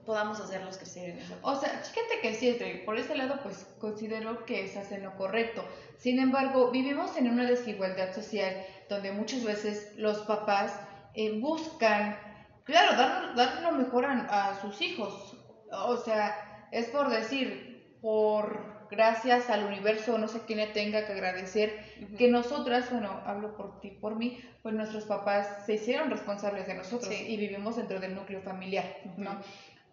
podamos 0.04 0.40
hacerlos 0.40 0.78
crecer 0.78 1.10
en 1.10 1.18
eso. 1.18 1.34
O 1.42 1.54
sea, 1.56 1.70
fíjate 1.70 2.20
que 2.22 2.34
sí, 2.34 2.56
por 2.84 2.98
ese 2.98 3.16
lado, 3.16 3.40
pues 3.42 3.66
considero 3.78 4.44
que 4.44 4.64
es 4.64 4.76
hacer 4.76 5.02
lo 5.02 5.16
correcto. 5.16 5.64
Sin 5.98 6.18
embargo, 6.18 6.70
vivimos 6.70 7.16
en 7.16 7.30
una 7.30 7.44
desigualdad 7.44 8.14
social 8.14 8.64
donde 8.88 9.12
muchas 9.12 9.44
veces 9.44 9.92
los 9.96 10.18
papás 10.18 10.78
eh, 11.14 11.38
buscan, 11.40 12.18
claro, 12.64 12.96
dar, 12.96 13.34
dar, 13.34 13.62
lo 13.62 13.72
mejor 13.72 14.06
a, 14.06 14.60
sus 14.60 14.80
hijos. 14.80 15.36
O 15.70 15.96
sea, 15.96 16.68
es 16.70 16.86
por 16.88 17.08
decir, 17.10 17.98
por 18.00 18.74
gracias 18.90 19.50
al 19.50 19.64
universo, 19.64 20.18
no 20.18 20.28
sé 20.28 20.40
quién 20.46 20.58
le 20.58 20.66
tenga 20.68 21.06
que 21.06 21.12
agradecer, 21.12 21.84
que 22.16 22.28
nosotras, 22.28 22.90
bueno, 22.90 23.22
hablo 23.24 23.56
por 23.56 23.80
ti, 23.80 23.90
por 23.90 24.14
mí, 24.14 24.40
pues 24.62 24.74
nuestros 24.74 25.04
papás 25.04 25.64
se 25.66 25.74
hicieron 25.74 26.10
responsables 26.10 26.66
de 26.66 26.74
nosotros 26.74 27.12
y 27.12 27.36
vivimos 27.36 27.76
dentro 27.76 27.98
del 27.98 28.14
núcleo 28.14 28.40
familiar, 28.42 28.84
¿no? 29.16 29.40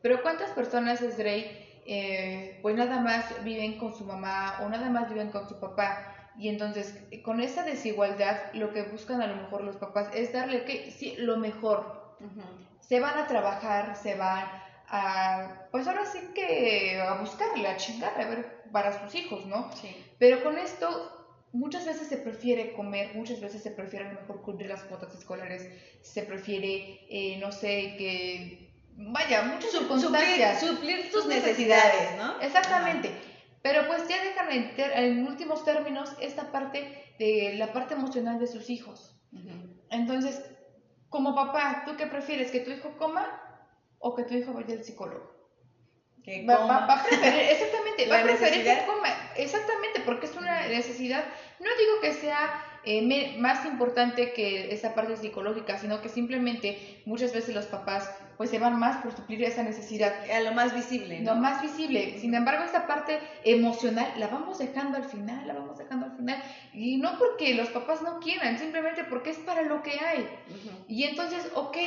Pero 0.01 0.21
¿cuántas 0.21 0.51
personas, 0.51 1.01
es 1.01 1.15
eh, 1.19 2.59
pues 2.61 2.75
nada 2.75 2.99
más 3.01 3.43
viven 3.43 3.77
con 3.77 3.95
su 3.95 4.03
mamá 4.05 4.59
o 4.63 4.69
nada 4.69 4.89
más 4.89 5.09
viven 5.09 5.31
con 5.31 5.47
su 5.47 5.59
papá? 5.59 6.15
Y 6.37 6.49
entonces, 6.49 6.97
con 7.23 7.41
esa 7.41 7.63
desigualdad, 7.63 8.53
lo 8.53 8.71
que 8.71 8.83
buscan 8.83 9.21
a 9.21 9.27
lo 9.27 9.35
mejor 9.35 9.63
los 9.63 9.77
papás 9.77 10.09
es 10.13 10.33
darle 10.33 10.63
que 10.63 10.91
sí, 10.91 11.15
lo 11.17 11.37
mejor. 11.37 12.15
Se 12.79 12.99
van 12.99 13.17
a 13.17 13.27
trabajar, 13.27 13.95
se 13.95 14.15
van 14.15 14.45
a, 14.87 15.67
pues 15.71 15.87
ahora 15.87 16.05
sí 16.05 16.19
que 16.35 16.99
a 17.01 17.19
buscarle, 17.19 17.67
a 17.67 17.77
chingar, 17.77 18.19
a 18.19 18.27
ver, 18.27 18.63
para 18.71 19.01
sus 19.01 19.15
hijos, 19.15 19.45
¿no? 19.45 19.71
Sí. 19.75 19.95
Pero 20.19 20.43
con 20.43 20.57
esto, 20.57 21.21
muchas 21.51 21.85
veces 21.85 22.07
se 22.07 22.17
prefiere 22.17 22.73
comer, 22.73 23.15
muchas 23.15 23.39
veces 23.39 23.63
se 23.63 23.71
prefiere 23.71 24.05
a 24.05 24.13
lo 24.13 24.21
mejor 24.21 24.41
cubrir 24.41 24.67
las 24.67 24.83
cuotas 24.83 25.13
escolares, 25.15 25.69
se 26.01 26.23
prefiere, 26.23 27.01
eh, 27.09 27.37
no 27.39 27.51
sé, 27.51 27.95
que 27.97 28.70
vaya, 28.95 29.43
muchas 29.43 29.71
circunstancias. 29.71 30.59
Suplir, 30.59 31.11
sus 31.11 31.25
necesidades, 31.27 32.17
¿no? 32.17 32.39
Exactamente. 32.41 33.11
Pero 33.61 33.87
pues 33.87 34.07
ya 34.07 34.23
dejan 34.23 34.51
en, 34.51 34.73
en, 34.77 35.27
últimos 35.27 35.63
términos 35.63 36.11
esta 36.19 36.51
parte 36.51 37.13
de 37.19 37.55
la 37.57 37.73
parte 37.73 37.93
emocional 37.93 38.39
de 38.39 38.47
sus 38.47 38.69
hijos. 38.69 39.15
Entonces, 39.89 40.43
como 41.09 41.35
papá, 41.35 41.83
¿tú 41.85 41.95
qué 41.95 42.07
prefieres? 42.07 42.51
¿Que 42.51 42.61
tu 42.61 42.71
hijo 42.71 42.97
coma 42.97 43.27
o 43.99 44.15
que 44.15 44.23
tu 44.23 44.33
hijo 44.33 44.53
vaya 44.53 44.73
al 44.73 44.83
psicólogo? 44.83 45.31
Que 46.23 46.45
va, 46.45 46.85
a 46.85 47.03
preferir, 47.03 47.51
exactamente, 47.51 48.07
va 48.11 48.19
a 48.19 48.23
preferir 48.23 48.63
que 48.63 48.85
coma. 48.85 49.09
Exactamente, 49.35 50.01
porque 50.05 50.25
es 50.25 50.35
una 50.35 50.67
necesidad. 50.67 51.23
No 51.59 51.69
digo 51.77 52.01
que 52.01 52.13
sea 52.13 52.70
eh, 52.83 53.37
más 53.39 53.65
importante 53.65 54.33
que 54.33 54.73
esa 54.73 54.95
parte 54.95 55.15
psicológica, 55.15 55.77
sino 55.77 56.01
que 56.01 56.09
simplemente 56.09 57.01
muchas 57.05 57.33
veces 57.33 57.53
los 57.53 57.65
papás 57.65 58.09
pues 58.37 58.49
se 58.49 58.57
van 58.57 58.79
más 58.79 58.97
por 59.03 59.15
suplir 59.15 59.43
esa 59.43 59.61
necesidad. 59.61 60.13
A 60.31 60.39
lo 60.39 60.51
más 60.53 60.73
visible. 60.73 61.21
Lo 61.21 61.35
más 61.35 61.61
visible. 61.61 62.17
Sin 62.19 62.33
embargo, 62.33 62.63
esta 62.63 62.87
parte 62.87 63.19
emocional 63.43 64.11
la 64.17 64.27
vamos 64.27 64.57
dejando 64.57 64.97
al 64.97 65.03
final, 65.03 65.47
la 65.47 65.53
vamos 65.53 65.77
dejando 65.77 66.07
al 66.07 66.17
final. 66.17 66.41
Y 66.73 66.97
no 66.97 67.19
porque 67.19 67.53
los 67.53 67.69
papás 67.69 68.01
no 68.01 68.19
quieran, 68.19 68.57
simplemente 68.57 69.03
porque 69.03 69.29
es 69.29 69.37
para 69.37 69.61
lo 69.61 69.83
que 69.83 69.91
hay. 69.91 70.27
Y 70.87 71.03
entonces, 71.03 71.51
ok, 71.53 71.77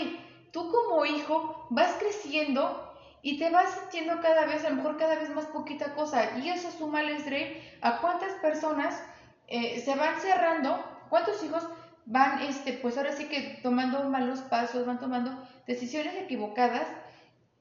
tú 0.52 0.70
como 0.70 1.04
hijo 1.04 1.66
vas 1.70 1.96
creciendo 1.98 2.94
y 3.20 3.38
te 3.38 3.50
vas 3.50 3.74
sintiendo 3.80 4.20
cada 4.20 4.46
vez, 4.46 4.64
a 4.64 4.70
lo 4.70 4.76
mejor 4.76 4.96
cada 4.96 5.16
vez 5.16 5.30
más 5.30 5.46
poquita 5.46 5.94
cosa. 5.94 6.38
Y 6.38 6.50
eso 6.50 6.70
suma, 6.70 7.02
Drey, 7.02 7.60
a 7.80 8.00
cuántas 8.00 8.32
personas 8.34 9.02
eh, 9.48 9.80
se 9.80 9.94
van 9.94 10.20
cerrando, 10.20 10.82
cuántos 11.10 11.42
hijos 11.42 11.66
van, 12.06 12.42
este, 12.42 12.74
pues 12.74 12.96
ahora 12.96 13.12
sí 13.12 13.26
que 13.26 13.60
tomando 13.62 14.08
malos 14.08 14.40
pasos, 14.40 14.86
van 14.86 15.00
tomando 15.00 15.30
decisiones 15.66 16.14
equivocadas. 16.16 16.86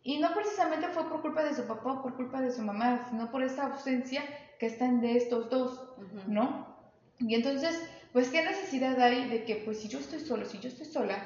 Y 0.06 0.20
no 0.20 0.34
precisamente 0.34 0.90
fue 0.90 1.08
por 1.08 1.22
culpa 1.22 1.44
de 1.44 1.56
su 1.56 1.66
papá 1.66 1.94
o 1.94 2.04
por 2.04 2.16
culpa 2.16 2.42
de 2.42 2.52
su 2.52 2.62
mamá, 2.62 3.08
sino 3.10 3.32
por 3.32 3.42
esa 3.42 3.68
ausencia 3.68 4.22
que 4.60 4.66
están 4.66 5.00
de 5.00 5.16
estos 5.16 5.50
dos, 5.50 5.82
¿no? 6.28 6.68
Y 7.20 7.36
entonces, 7.36 7.82
pues, 8.12 8.30
¿qué 8.30 8.44
necesidad 8.44 9.00
hay 9.00 9.30
de 9.30 9.46
que, 9.46 9.56
pues, 9.56 9.80
si 9.80 9.88
yo 9.88 10.00
estoy 10.00 10.20
solo, 10.20 10.46
si 10.46 10.60
yo 10.60 10.68
estoy 10.68 10.86
sola, 10.88 11.24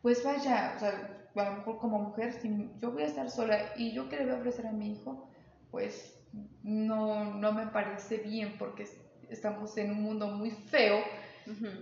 pues 0.00 0.24
vaya, 0.24 0.72
o 0.76 0.80
sea, 0.80 1.26
a 1.34 1.50
lo 1.50 1.56
mejor 1.56 1.78
como 1.78 1.98
mujer, 1.98 2.32
si 2.32 2.70
yo 2.78 2.92
voy 2.92 3.02
a 3.02 3.06
estar 3.06 3.30
sola 3.30 3.58
y 3.76 3.92
yo 3.92 4.08
que 4.08 4.16
le 4.16 4.24
voy 4.24 4.34
a 4.34 4.38
ofrecer 4.38 4.66
a 4.66 4.72
mi 4.72 4.92
hijo, 4.92 5.28
pues 5.70 6.14
no, 6.62 7.34
no 7.34 7.52
me 7.52 7.66
parece 7.66 8.18
bien 8.18 8.56
porque 8.58 8.86
estamos 9.30 9.76
en 9.76 9.90
un 9.90 10.02
mundo 10.02 10.26
muy 10.28 10.50
feo 10.50 11.02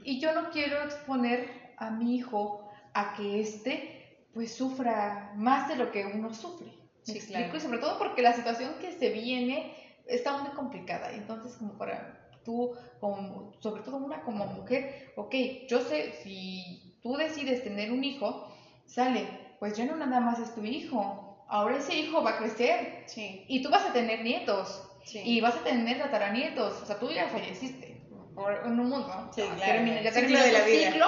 y 0.04 0.20
yo 0.20 0.34
no 0.34 0.50
quiero 0.50 0.82
exponer 0.82 1.72
a 1.78 1.90
mi 1.90 2.16
hijo 2.16 2.68
a 2.92 3.14
que 3.14 3.40
éste 3.40 4.28
pues 4.34 4.54
sufra 4.54 5.32
más 5.36 5.68
de 5.68 5.76
lo 5.76 5.90
que 5.92 6.04
uno 6.04 6.34
sufre. 6.34 6.72
Sí, 7.02 7.20
claro. 7.20 7.56
Y 7.56 7.60
sobre 7.60 7.78
todo 7.78 7.98
porque 7.98 8.22
la 8.22 8.32
situación 8.32 8.74
que 8.80 8.92
se 8.92 9.10
viene 9.10 9.74
está 10.06 10.38
muy 10.38 10.50
complicada. 10.50 11.12
Entonces, 11.12 11.54
como 11.56 11.78
para 11.78 12.28
tú, 12.44 12.72
como, 13.00 13.52
sobre 13.60 13.82
todo 13.82 13.96
una 13.96 14.22
como 14.22 14.46
mujer, 14.46 15.12
ok, 15.16 15.34
yo 15.68 15.80
sé, 15.80 16.12
si 16.22 16.98
tú 17.02 17.16
decides 17.16 17.62
tener 17.62 17.92
un 17.92 18.04
hijo, 18.04 18.52
sale, 18.86 19.26
pues 19.58 19.76
ya 19.76 19.84
no 19.84 19.96
nada 19.96 20.20
más 20.20 20.38
es 20.40 20.54
tu 20.54 20.64
hijo, 20.64 21.44
ahora 21.48 21.78
ese 21.78 21.96
hijo 21.96 22.22
va 22.22 22.32
a 22.32 22.38
crecer 22.38 23.04
sí. 23.06 23.44
y 23.48 23.62
tú 23.62 23.70
vas 23.70 23.84
a 23.84 23.92
tener 23.92 24.22
nietos 24.22 24.82
sí. 25.04 25.22
y 25.24 25.40
vas 25.40 25.56
a 25.56 25.64
tener 25.64 25.98
tataranietos, 25.98 26.82
o 26.82 26.86
sea, 26.86 26.98
tú 26.98 27.10
ya 27.10 27.28
falleciste 27.28 28.00
en 28.64 28.80
un 28.80 28.88
mundo, 28.88 29.30
sí, 29.34 29.42
claro. 29.42 30.02
ya 30.02 30.12
termina 30.12 30.42
de 30.44 30.52
la 30.52 30.64
vida. 30.64 30.90
ciclo, 30.90 31.06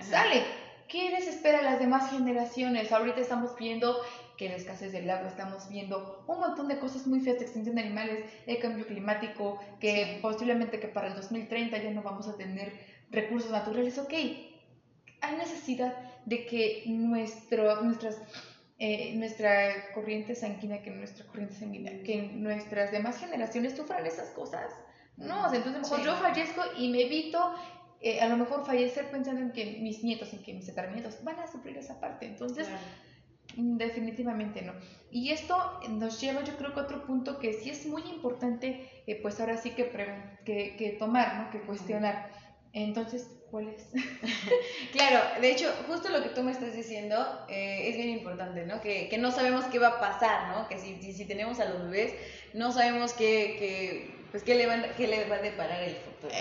sale. 0.00 0.42
¿Qué 0.88 1.10
les 1.10 1.26
espera 1.26 1.58
a 1.58 1.62
las 1.62 1.80
demás 1.80 2.12
generaciones? 2.12 2.92
Ahorita 2.92 3.20
estamos 3.20 3.56
viendo 3.56 3.96
que 4.36 4.48
la 4.48 4.54
escasez 4.54 4.92
del 4.92 5.10
agua, 5.10 5.28
estamos 5.28 5.68
viendo 5.68 6.24
un 6.28 6.38
montón 6.38 6.68
de 6.68 6.78
cosas 6.78 7.06
muy 7.06 7.20
feas, 7.20 7.42
extinción 7.42 7.74
de 7.74 7.82
animales, 7.82 8.30
el 8.46 8.58
cambio 8.58 8.86
climático, 8.86 9.58
que 9.80 10.20
posiblemente 10.22 10.78
que 10.78 10.86
para 10.86 11.08
el 11.08 11.14
2030 11.14 11.78
ya 11.78 11.90
no 11.90 12.02
vamos 12.02 12.28
a 12.28 12.36
tener 12.36 12.72
recursos 13.10 13.50
naturales. 13.50 13.98
Ok, 13.98 14.12
hay 14.12 15.36
necesidad 15.36 15.96
de 16.24 16.46
que 16.46 16.84
nuestro, 16.86 17.82
nuestras, 17.82 18.20
eh, 18.78 19.14
nuestra 19.14 19.92
corriente 19.94 20.34
sanguínea, 20.34 20.82
que 20.82 20.90
nuestra 20.90 21.26
corriente 21.26 21.54
sanguínea, 21.54 22.02
que 22.02 22.22
nuestras 22.34 22.92
demás 22.92 23.18
generaciones 23.18 23.74
sufran 23.74 24.04
esas 24.04 24.30
cosas. 24.30 24.70
No, 25.16 25.52
entonces 25.52 25.80
mejor 25.80 26.02
yo 26.02 26.14
fallezco 26.16 26.62
y 26.76 26.90
me 26.90 27.02
evito 27.02 27.54
eh, 28.00 28.20
a 28.20 28.28
lo 28.28 28.36
mejor 28.36 28.66
fallecer 28.66 29.10
pensando 29.10 29.40
en 29.40 29.52
que 29.52 29.78
mis 29.80 30.04
nietos, 30.04 30.32
en 30.34 30.42
que 30.42 30.52
mis 30.52 30.70
nietos 30.94 31.24
van 31.24 31.38
a 31.38 31.46
sufrir 31.46 31.78
esa 31.78 31.98
parte. 31.98 32.26
Entonces, 32.26 32.68
definitivamente 33.56 34.60
no. 34.62 34.74
Y 35.10 35.30
esto 35.30 35.56
nos 35.88 36.20
lleva, 36.20 36.44
yo 36.44 36.56
creo 36.56 36.74
que 36.74 36.80
a 36.80 36.82
otro 36.82 37.06
punto 37.06 37.38
que 37.38 37.54
sí 37.54 37.70
es 37.70 37.86
muy 37.86 38.02
importante, 38.02 39.02
eh, 39.06 39.18
pues 39.22 39.40
ahora 39.40 39.56
sí 39.56 39.70
que, 39.70 39.90
que, 40.44 40.76
que 40.76 40.90
tomar, 40.98 41.44
¿no? 41.44 41.50
Que 41.50 41.60
cuestionar. 41.60 42.30
Entonces, 42.74 43.30
¿cuál 43.50 43.68
es? 43.68 43.86
claro, 44.92 45.40
de 45.40 45.50
hecho, 45.50 45.72
justo 45.86 46.08
lo 46.08 46.22
que 46.22 46.30
tú 46.30 46.42
me 46.42 46.52
estás 46.52 46.74
diciendo 46.74 47.44
eh, 47.48 47.88
es 47.88 47.96
bien 47.96 48.10
importante, 48.10 48.64
¿no? 48.66 48.80
Que, 48.80 49.08
que, 49.08 49.18
no 49.18 49.30
sabemos 49.30 49.64
qué 49.66 49.78
va 49.78 49.88
a 49.88 50.00
pasar, 50.00 50.48
¿no? 50.48 50.68
Que 50.68 50.78
si, 50.78 51.12
si, 51.12 51.24
tenemos 51.24 51.60
a 51.60 51.66
los 51.66 51.82
bebés, 51.84 52.14
no 52.54 52.72
sabemos 52.72 53.12
qué, 53.12 53.56
qué 53.58 54.16
pues, 54.36 54.44
qué 54.44 54.54
le, 54.54 54.66
va, 54.66 54.82
qué 54.98 55.06
le 55.06 55.24
va 55.24 55.36
a 55.36 55.40
deparar 55.40 55.82
el 55.82 55.94
futuro. 55.96 56.34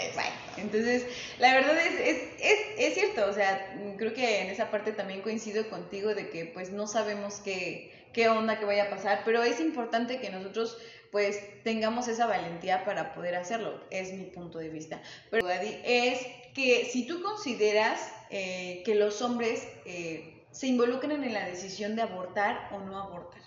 Entonces, 0.57 1.05
la 1.39 1.53
verdad 1.53 1.77
es, 1.77 1.93
es, 1.93 2.23
es, 2.41 2.59
es, 2.77 2.93
cierto, 2.93 3.25
o 3.25 3.31
sea, 3.31 3.73
creo 3.97 4.13
que 4.13 4.41
en 4.41 4.49
esa 4.49 4.69
parte 4.69 4.91
también 4.91 5.21
coincido 5.21 5.69
contigo 5.69 6.13
de 6.13 6.29
que 6.29 6.43
pues 6.43 6.71
no 6.71 6.87
sabemos 6.87 7.35
qué, 7.35 8.09
qué 8.11 8.27
onda 8.27 8.59
que 8.59 8.65
vaya 8.65 8.87
a 8.87 8.89
pasar, 8.89 9.21
pero 9.23 9.43
es 9.43 9.61
importante 9.61 10.19
que 10.19 10.29
nosotros 10.29 10.77
pues 11.13 11.39
tengamos 11.63 12.09
esa 12.09 12.25
valentía 12.25 12.83
para 12.83 13.13
poder 13.13 13.35
hacerlo, 13.35 13.81
es 13.91 14.11
mi 14.11 14.25
punto 14.25 14.59
de 14.59 14.67
vista. 14.67 15.01
Pero 15.31 15.47
Daddy, 15.47 15.79
es 15.85 16.19
que 16.55 16.85
si 16.85 17.05
tú 17.05 17.21
consideras 17.21 18.11
eh, 18.31 18.81
que 18.83 18.95
los 18.95 19.21
hombres 19.21 19.67
eh, 19.85 20.45
se 20.49 20.67
involucren 20.67 21.23
en 21.23 21.33
la 21.33 21.45
decisión 21.45 21.95
de 21.95 22.01
abortar 22.01 22.69
o 22.71 22.79
no 22.79 22.97
abortar. 22.97 23.41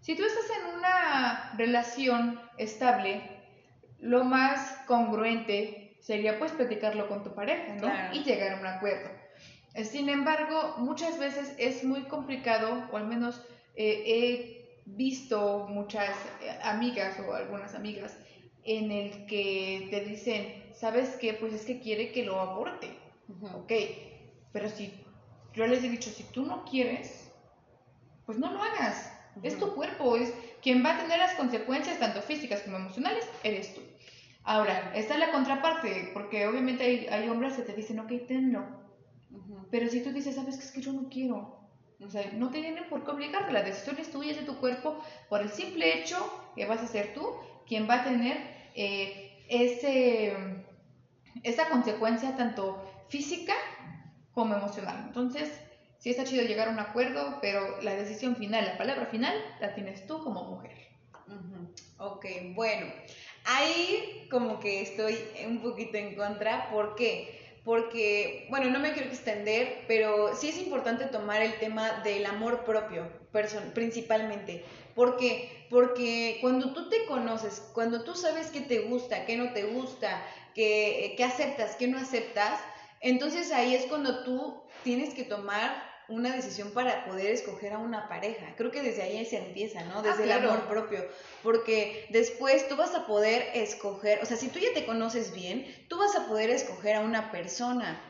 Si 0.00 0.14
tú 0.14 0.24
estás 0.24 0.44
en 0.58 0.78
una 0.78 1.52
relación 1.56 2.40
estable, 2.58 3.22
lo 3.98 4.24
más 4.24 4.78
congruente 4.86 5.96
sería 6.00 6.38
pues 6.38 6.52
platicarlo 6.52 7.08
con 7.08 7.24
tu 7.24 7.34
pareja, 7.34 7.74
¿no? 7.74 7.90
Y 8.14 8.22
llegar 8.22 8.52
a 8.52 8.60
un 8.60 8.66
acuerdo. 8.66 9.10
Sin 9.84 10.08
embargo, 10.08 10.74
muchas 10.78 11.18
veces 11.18 11.54
es 11.58 11.84
muy 11.84 12.02
complicado, 12.02 12.88
o 12.92 12.96
al 12.96 13.06
menos 13.06 13.40
eh, 13.76 14.02
he 14.06 14.60
visto 14.84 15.66
muchas 15.68 16.10
eh, 16.42 16.58
amigas 16.62 17.18
o 17.20 17.32
algunas 17.32 17.74
amigas 17.74 18.16
en 18.64 18.90
el 18.90 19.26
que 19.26 19.88
te 19.90 20.00
dicen, 20.04 20.69
¿sabes 20.80 21.16
qué? 21.20 21.34
Pues 21.34 21.52
es 21.52 21.64
que 21.64 21.80
quiere 21.80 22.10
que 22.10 22.24
lo 22.24 22.40
aborte. 22.40 22.96
Ok, 23.54 23.72
pero 24.52 24.68
si 24.68 24.92
yo 25.52 25.66
les 25.66 25.84
he 25.84 25.88
dicho, 25.88 26.10
si 26.10 26.24
tú 26.24 26.44
no 26.44 26.64
quieres, 26.64 27.30
pues 28.26 28.38
no 28.38 28.50
lo 28.50 28.62
hagas. 28.62 29.12
Es 29.42 29.58
tu 29.58 29.74
cuerpo, 29.74 30.16
es 30.16 30.32
quien 30.60 30.84
va 30.84 30.96
a 30.96 31.00
tener 31.00 31.18
las 31.18 31.34
consecuencias 31.34 32.00
tanto 32.00 32.20
físicas 32.22 32.62
como 32.62 32.76
emocionales, 32.76 33.24
eres 33.44 33.74
tú. 33.74 33.80
Ahora, 34.42 34.92
esta 34.94 35.14
es 35.14 35.20
la 35.20 35.30
contraparte, 35.30 36.10
porque 36.12 36.46
obviamente 36.46 36.82
hay, 36.82 37.06
hay 37.06 37.28
hombres 37.28 37.54
que 37.54 37.62
te 37.62 37.74
dicen, 37.74 38.00
ok, 38.00 38.12
tenlo. 38.26 38.66
Pero 39.70 39.88
si 39.88 40.02
tú 40.02 40.10
dices, 40.12 40.34
sabes 40.34 40.56
que 40.56 40.64
es 40.64 40.72
que 40.72 40.80
yo 40.80 40.92
no 40.92 41.08
quiero, 41.08 41.60
o 42.04 42.10
sea, 42.10 42.32
no 42.32 42.50
te 42.50 42.60
tienen 42.60 42.88
por 42.88 43.04
qué 43.04 43.10
obligarte, 43.12 43.52
la 43.52 43.62
decisión 43.62 43.98
es 43.98 44.10
tuya, 44.10 44.32
es 44.32 44.38
de 44.38 44.46
tu 44.46 44.58
cuerpo, 44.58 44.98
por 45.28 45.42
el 45.42 45.50
simple 45.50 46.00
hecho 46.00 46.16
que 46.56 46.66
vas 46.66 46.82
a 46.82 46.88
ser 46.88 47.14
tú 47.14 47.24
quien 47.66 47.88
va 47.88 48.00
a 48.00 48.04
tener 48.04 48.38
eh, 48.74 49.44
ese, 49.48 50.64
esa 51.42 51.68
consecuencia 51.68 52.36
tanto 52.36 52.82
física 53.08 53.54
como 54.32 54.54
emocional. 54.54 55.04
Entonces, 55.06 55.60
sí 55.98 56.10
está 56.10 56.24
chido 56.24 56.44
llegar 56.44 56.68
a 56.68 56.72
un 56.72 56.80
acuerdo, 56.80 57.38
pero 57.40 57.80
la 57.82 57.94
decisión 57.94 58.36
final, 58.36 58.64
la 58.64 58.78
palabra 58.78 59.06
final, 59.06 59.34
la 59.60 59.74
tienes 59.74 60.06
tú 60.06 60.22
como 60.22 60.44
mujer. 60.44 60.90
Ok, 61.98 62.26
bueno, 62.54 62.86
ahí 63.44 64.26
como 64.30 64.58
que 64.58 64.80
estoy 64.80 65.16
un 65.46 65.60
poquito 65.60 65.96
en 65.96 66.16
contra, 66.16 66.70
¿por 66.70 66.96
qué? 66.96 67.39
Porque, 67.64 68.46
bueno, 68.48 68.70
no 68.70 68.78
me 68.78 68.92
quiero 68.92 69.08
extender, 69.08 69.84
pero 69.86 70.34
sí 70.34 70.48
es 70.48 70.58
importante 70.58 71.04
tomar 71.06 71.42
el 71.42 71.54
tema 71.58 72.00
del 72.02 72.24
amor 72.26 72.64
propio, 72.64 73.06
principalmente. 73.74 74.64
¿Por 74.94 75.16
qué? 75.16 75.66
Porque 75.68 76.38
cuando 76.40 76.72
tú 76.72 76.88
te 76.88 77.04
conoces, 77.06 77.62
cuando 77.74 78.02
tú 78.02 78.14
sabes 78.14 78.50
qué 78.50 78.60
te 78.60 78.80
gusta, 78.80 79.26
qué 79.26 79.36
no 79.36 79.52
te 79.52 79.64
gusta, 79.64 80.22
qué, 80.54 81.14
qué 81.16 81.24
aceptas, 81.24 81.76
qué 81.76 81.86
no 81.86 81.98
aceptas, 81.98 82.60
entonces 83.00 83.52
ahí 83.52 83.74
es 83.74 83.86
cuando 83.86 84.24
tú 84.24 84.62
tienes 84.82 85.14
que 85.14 85.24
tomar 85.24 85.89
una 86.10 86.34
decisión 86.34 86.70
para 86.72 87.04
poder 87.06 87.32
escoger 87.32 87.72
a 87.72 87.78
una 87.78 88.08
pareja. 88.08 88.54
Creo 88.56 88.70
que 88.70 88.82
desde 88.82 89.02
ahí 89.02 89.24
se 89.24 89.38
empieza, 89.38 89.84
¿no? 89.84 90.00
Ah, 90.00 90.02
desde 90.02 90.24
el 90.24 90.32
amor 90.32 90.66
propio. 90.68 91.04
Porque 91.42 92.06
después 92.10 92.68
tú 92.68 92.76
vas 92.76 92.94
a 92.94 93.06
poder 93.06 93.48
escoger, 93.54 94.20
o 94.22 94.26
sea, 94.26 94.36
si 94.36 94.48
tú 94.48 94.58
ya 94.58 94.74
te 94.74 94.86
conoces 94.86 95.32
bien, 95.32 95.66
tú 95.88 95.98
vas 95.98 96.14
a 96.16 96.26
poder 96.26 96.50
escoger 96.50 96.96
a 96.96 97.00
una 97.00 97.30
persona. 97.30 98.00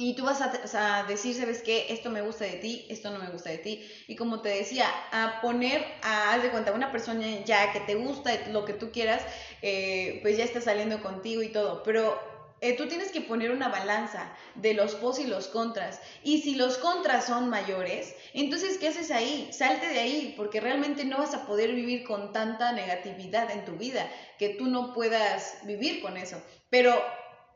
Y 0.00 0.14
tú 0.14 0.24
vas 0.24 0.40
a, 0.40 1.04
decir, 1.08 1.34
¿sabes 1.34 1.60
qué? 1.60 1.86
Esto 1.88 2.08
me 2.08 2.22
gusta 2.22 2.44
de 2.44 2.52
ti, 2.52 2.86
esto 2.88 3.10
no 3.10 3.18
me 3.18 3.30
gusta 3.30 3.50
de 3.50 3.58
ti. 3.58 3.84
Y 4.06 4.14
como 4.14 4.42
te 4.42 4.48
decía, 4.48 4.86
a 5.10 5.40
poner, 5.40 5.84
a, 6.02 6.34
haz 6.34 6.42
de 6.44 6.50
cuenta, 6.50 6.70
una 6.70 6.92
persona 6.92 7.26
ya 7.44 7.72
que 7.72 7.80
te 7.80 7.96
gusta, 7.96 8.30
lo 8.52 8.64
que 8.64 8.74
tú 8.74 8.92
quieras, 8.92 9.22
eh, 9.60 10.20
pues 10.22 10.36
ya 10.36 10.44
está 10.44 10.60
saliendo 10.60 11.02
contigo 11.02 11.42
y 11.42 11.48
todo. 11.48 11.82
Pero 11.82 12.16
eh, 12.60 12.76
tú 12.76 12.88
tienes 12.88 13.12
que 13.12 13.20
poner 13.20 13.50
una 13.50 13.68
balanza 13.68 14.32
de 14.54 14.74
los 14.74 14.94
pos 14.96 15.18
y 15.18 15.26
los 15.26 15.48
contras. 15.48 16.00
Y 16.22 16.42
si 16.42 16.54
los 16.54 16.78
contras 16.78 17.26
son 17.26 17.48
mayores, 17.48 18.14
entonces, 18.32 18.78
¿qué 18.78 18.88
haces 18.88 19.10
ahí? 19.10 19.48
Salte 19.52 19.88
de 19.88 20.00
ahí, 20.00 20.34
porque 20.36 20.60
realmente 20.60 21.04
no 21.04 21.18
vas 21.18 21.34
a 21.34 21.46
poder 21.46 21.74
vivir 21.74 22.04
con 22.04 22.32
tanta 22.32 22.72
negatividad 22.72 23.50
en 23.50 23.64
tu 23.64 23.72
vida, 23.72 24.10
que 24.38 24.50
tú 24.50 24.66
no 24.66 24.92
puedas 24.92 25.58
vivir 25.64 26.02
con 26.02 26.16
eso. 26.16 26.42
Pero 26.70 27.00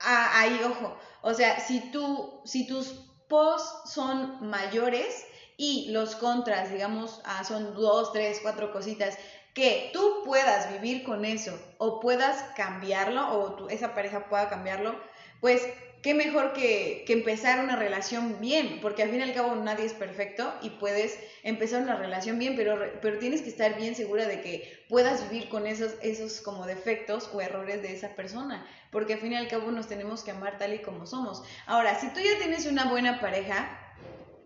ahí, 0.00 0.60
ojo, 0.64 0.96
o 1.22 1.34
sea, 1.34 1.60
si, 1.60 1.80
tú, 1.90 2.40
si 2.44 2.66
tus 2.66 2.94
pos 3.28 3.62
son 3.86 4.48
mayores 4.48 5.26
y 5.56 5.90
los 5.90 6.16
contras, 6.16 6.70
digamos, 6.72 7.20
ah, 7.24 7.44
son 7.44 7.74
dos, 7.74 8.12
tres, 8.12 8.40
cuatro 8.42 8.72
cositas, 8.72 9.16
que 9.54 9.90
tú 9.92 10.22
puedas 10.24 10.72
vivir 10.72 11.02
con 11.04 11.24
eso 11.24 11.58
o 11.78 12.00
puedas 12.00 12.42
cambiarlo 12.56 13.28
o 13.28 13.68
esa 13.68 13.94
pareja 13.94 14.28
pueda 14.28 14.48
cambiarlo, 14.48 14.94
pues 15.40 15.62
qué 16.02 16.14
mejor 16.14 16.52
que, 16.52 17.04
que, 17.06 17.12
empezar 17.12 17.62
una 17.62 17.76
relación 17.76 18.40
bien, 18.40 18.80
porque 18.82 19.02
al 19.04 19.10
fin 19.10 19.20
y 19.20 19.22
al 19.22 19.34
cabo 19.34 19.54
nadie 19.54 19.84
es 19.84 19.92
perfecto 19.92 20.52
y 20.60 20.70
puedes 20.70 21.18
empezar 21.44 21.82
una 21.82 21.96
relación 21.96 22.38
bien, 22.38 22.56
pero, 22.56 22.78
pero 23.00 23.18
tienes 23.18 23.42
que 23.42 23.48
estar 23.48 23.76
bien 23.76 23.94
segura 23.94 24.26
de 24.26 24.40
que 24.40 24.84
puedas 24.88 25.30
vivir 25.30 25.48
con 25.48 25.66
esos, 25.66 25.94
esos 26.02 26.40
como 26.40 26.66
defectos 26.66 27.30
o 27.32 27.40
errores 27.40 27.82
de 27.82 27.92
esa 27.92 28.16
persona, 28.16 28.66
porque 28.90 29.14
al 29.14 29.20
fin 29.20 29.32
y 29.32 29.36
al 29.36 29.48
cabo 29.48 29.70
nos 29.70 29.86
tenemos 29.86 30.24
que 30.24 30.32
amar 30.32 30.58
tal 30.58 30.74
y 30.74 30.80
como 30.80 31.06
somos. 31.06 31.42
Ahora, 31.66 31.98
si 32.00 32.08
tú 32.08 32.20
ya 32.20 32.36
tienes 32.38 32.66
una 32.66 32.86
buena 32.86 33.20
pareja, 33.20 33.81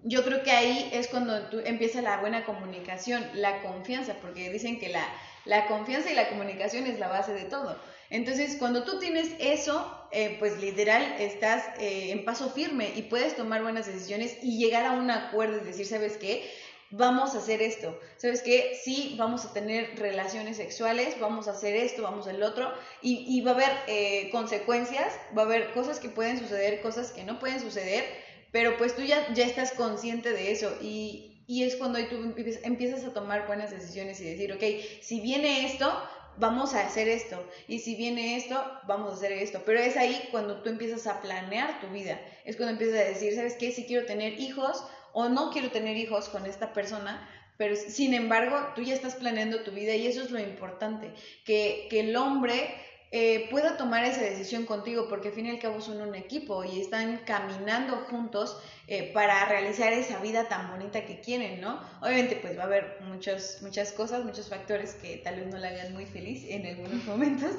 yo 0.07 0.25
creo 0.25 0.43
que 0.43 0.53
ahí 0.53 0.89
es 0.93 1.09
cuando 1.09 1.49
tú 1.49 1.61
empieza 1.65 2.01
la 2.01 2.19
buena 2.19 2.45
comunicación, 2.45 3.29
la 3.35 3.61
confianza, 3.63 4.15
porque 4.23 4.51
dicen 4.51 4.79
que 4.79 4.89
la, 4.89 5.05
la 5.45 5.67
confianza 5.67 6.11
y 6.11 6.15
la 6.15 6.29
comunicación 6.29 6.87
es 6.87 6.99
la 6.99 7.09
base 7.09 7.33
de 7.33 7.45
todo. 7.45 7.77
Entonces, 8.09 8.57
cuando 8.57 8.85
tú 8.85 9.01
tienes 9.01 9.33
eso, 9.41 10.09
eh, 10.13 10.37
pues 10.39 10.61
literal 10.61 11.17
estás 11.19 11.65
eh, 11.81 12.13
en 12.13 12.25
paso 12.25 12.51
firme 12.51 12.93
y 12.95 13.03
puedes 13.03 13.35
tomar 13.35 13.63
buenas 13.63 13.87
decisiones 13.87 14.39
y 14.43 14.59
llegar 14.59 14.87
a 14.87 14.93
un 14.93 15.11
acuerdo 15.11 15.57
y 15.57 15.65
decir, 15.65 15.87
¿sabes 15.87 16.17
qué? 16.17 16.49
Vamos 16.91 17.35
a 17.35 17.39
hacer 17.39 17.63
esto, 17.63 17.99
¿sabes 18.17 18.43
qué? 18.43 18.79
Sí, 18.81 19.17
vamos 19.19 19.45
a 19.45 19.53
tener 19.53 19.99
relaciones 19.99 20.57
sexuales, 20.57 21.19
vamos 21.19 21.49
a 21.49 21.51
hacer 21.51 21.75
esto, 21.75 22.03
vamos 22.03 22.29
al 22.29 22.41
otro, 22.45 22.73
y, 23.03 23.25
y 23.29 23.41
va 23.41 23.51
a 23.51 23.55
haber 23.55 23.73
eh, 23.89 24.29
consecuencias, 24.31 25.13
va 25.37 25.43
a 25.43 25.47
haber 25.47 25.73
cosas 25.73 25.99
que 25.99 26.09
pueden 26.09 26.39
suceder, 26.39 26.81
cosas 26.81 27.11
que 27.11 27.25
no 27.25 27.41
pueden 27.41 27.59
suceder, 27.59 28.05
pero 28.53 28.77
pues 28.77 28.95
tú 28.97 29.03
ya, 29.03 29.33
ya 29.35 29.47
estás 29.47 29.73
consciente 29.73 30.33
de 30.33 30.53
eso 30.53 30.77
y, 30.81 31.43
y 31.47 31.65
es 31.65 31.77
cuando 31.77 31.99
tú 32.07 32.35
empiezas 32.65 33.05
a 33.05 33.13
tomar 33.13 33.47
buenas 33.47 33.71
decisiones 33.71 34.21
y 34.21 34.25
decir, 34.25 34.53
ok, 34.53 34.63
si 35.03 35.21
viene 35.21 35.67
esto, 35.67 35.93
vamos 36.39 36.75
a 36.75 36.87
hacer 36.87 37.09
esto. 37.09 37.43
Y 37.69 37.81
si 37.81 37.95
viene 37.95 38.37
esto, 38.37 38.63
vamos 38.87 39.13
a 39.13 39.15
hacer 39.17 39.33
esto. 39.33 39.63
Pero 39.65 39.81
es 39.81 39.97
ahí 39.97 40.29
cuando 40.31 40.63
tú 40.63 40.71
empiezas 40.71 41.07
a 41.07 41.21
planear 41.23 41.81
tu 41.81 41.89
vida. 41.89 42.21
Es 42.45 42.57
cuando 42.57 42.73
empiezas 42.73 43.01
a 43.01 43.09
decir, 43.09 43.35
¿sabes 43.35 43.55
qué? 43.55 43.73
Si 43.73 43.85
quiero 43.85 44.07
tener 44.07 44.39
hijos 44.41 44.85
o 45.13 45.29
no 45.29 45.51
quiero 45.51 45.71
tener 45.71 45.97
hijos 45.97 46.29
con 46.29 46.47
esta 46.47 46.73
persona. 46.73 47.29
Pero 47.57 47.75
sin 47.77 48.13
embargo, 48.13 48.59
tú 48.75 48.83
ya 48.83 48.95
estás 48.95 49.15
planeando 49.15 49.63
tu 49.63 49.71
vida 49.71 49.95
y 49.95 50.07
eso 50.07 50.23
es 50.23 50.31
lo 50.31 50.41
importante. 50.41 51.13
Que, 51.45 51.87
que 51.91 52.01
el 52.01 52.17
hombre 52.17 52.75
eh, 53.13 53.47
pueda 53.51 53.77
tomar 53.77 54.05
esa 54.05 54.21
decisión 54.21 54.67
contigo, 54.67 55.07
porque 55.09 55.29
al 55.29 55.35
fin 55.35 55.47
y 55.47 55.51
al 55.51 55.61
cabo 55.61 55.81
son 55.81 56.01
un 56.01 56.17
equipo 56.17 56.65
y 56.65 56.81
están 56.81 57.19
caminando 57.25 57.99
juntos 58.11 58.61
eh, 58.89 59.13
para 59.15 59.45
realizar 59.47 59.93
esa 59.93 60.19
vida 60.19 60.49
tan 60.49 60.71
bonita 60.73 61.05
que 61.05 61.21
quieren, 61.21 61.61
¿no? 61.61 61.81
Obviamente 62.01 62.35
pues 62.35 62.59
va 62.59 62.63
a 62.63 62.67
haber 62.67 62.99
muchos, 63.03 63.59
muchas 63.63 63.93
cosas, 63.93 64.25
muchos 64.25 64.49
factores 64.49 64.95
que 64.95 65.19
tal 65.19 65.37
vez 65.37 65.47
no 65.47 65.57
la 65.59 65.69
hagan 65.69 65.93
muy 65.93 66.07
feliz 66.07 66.45
en 66.49 66.67
algunos 66.67 67.05
momentos, 67.05 67.53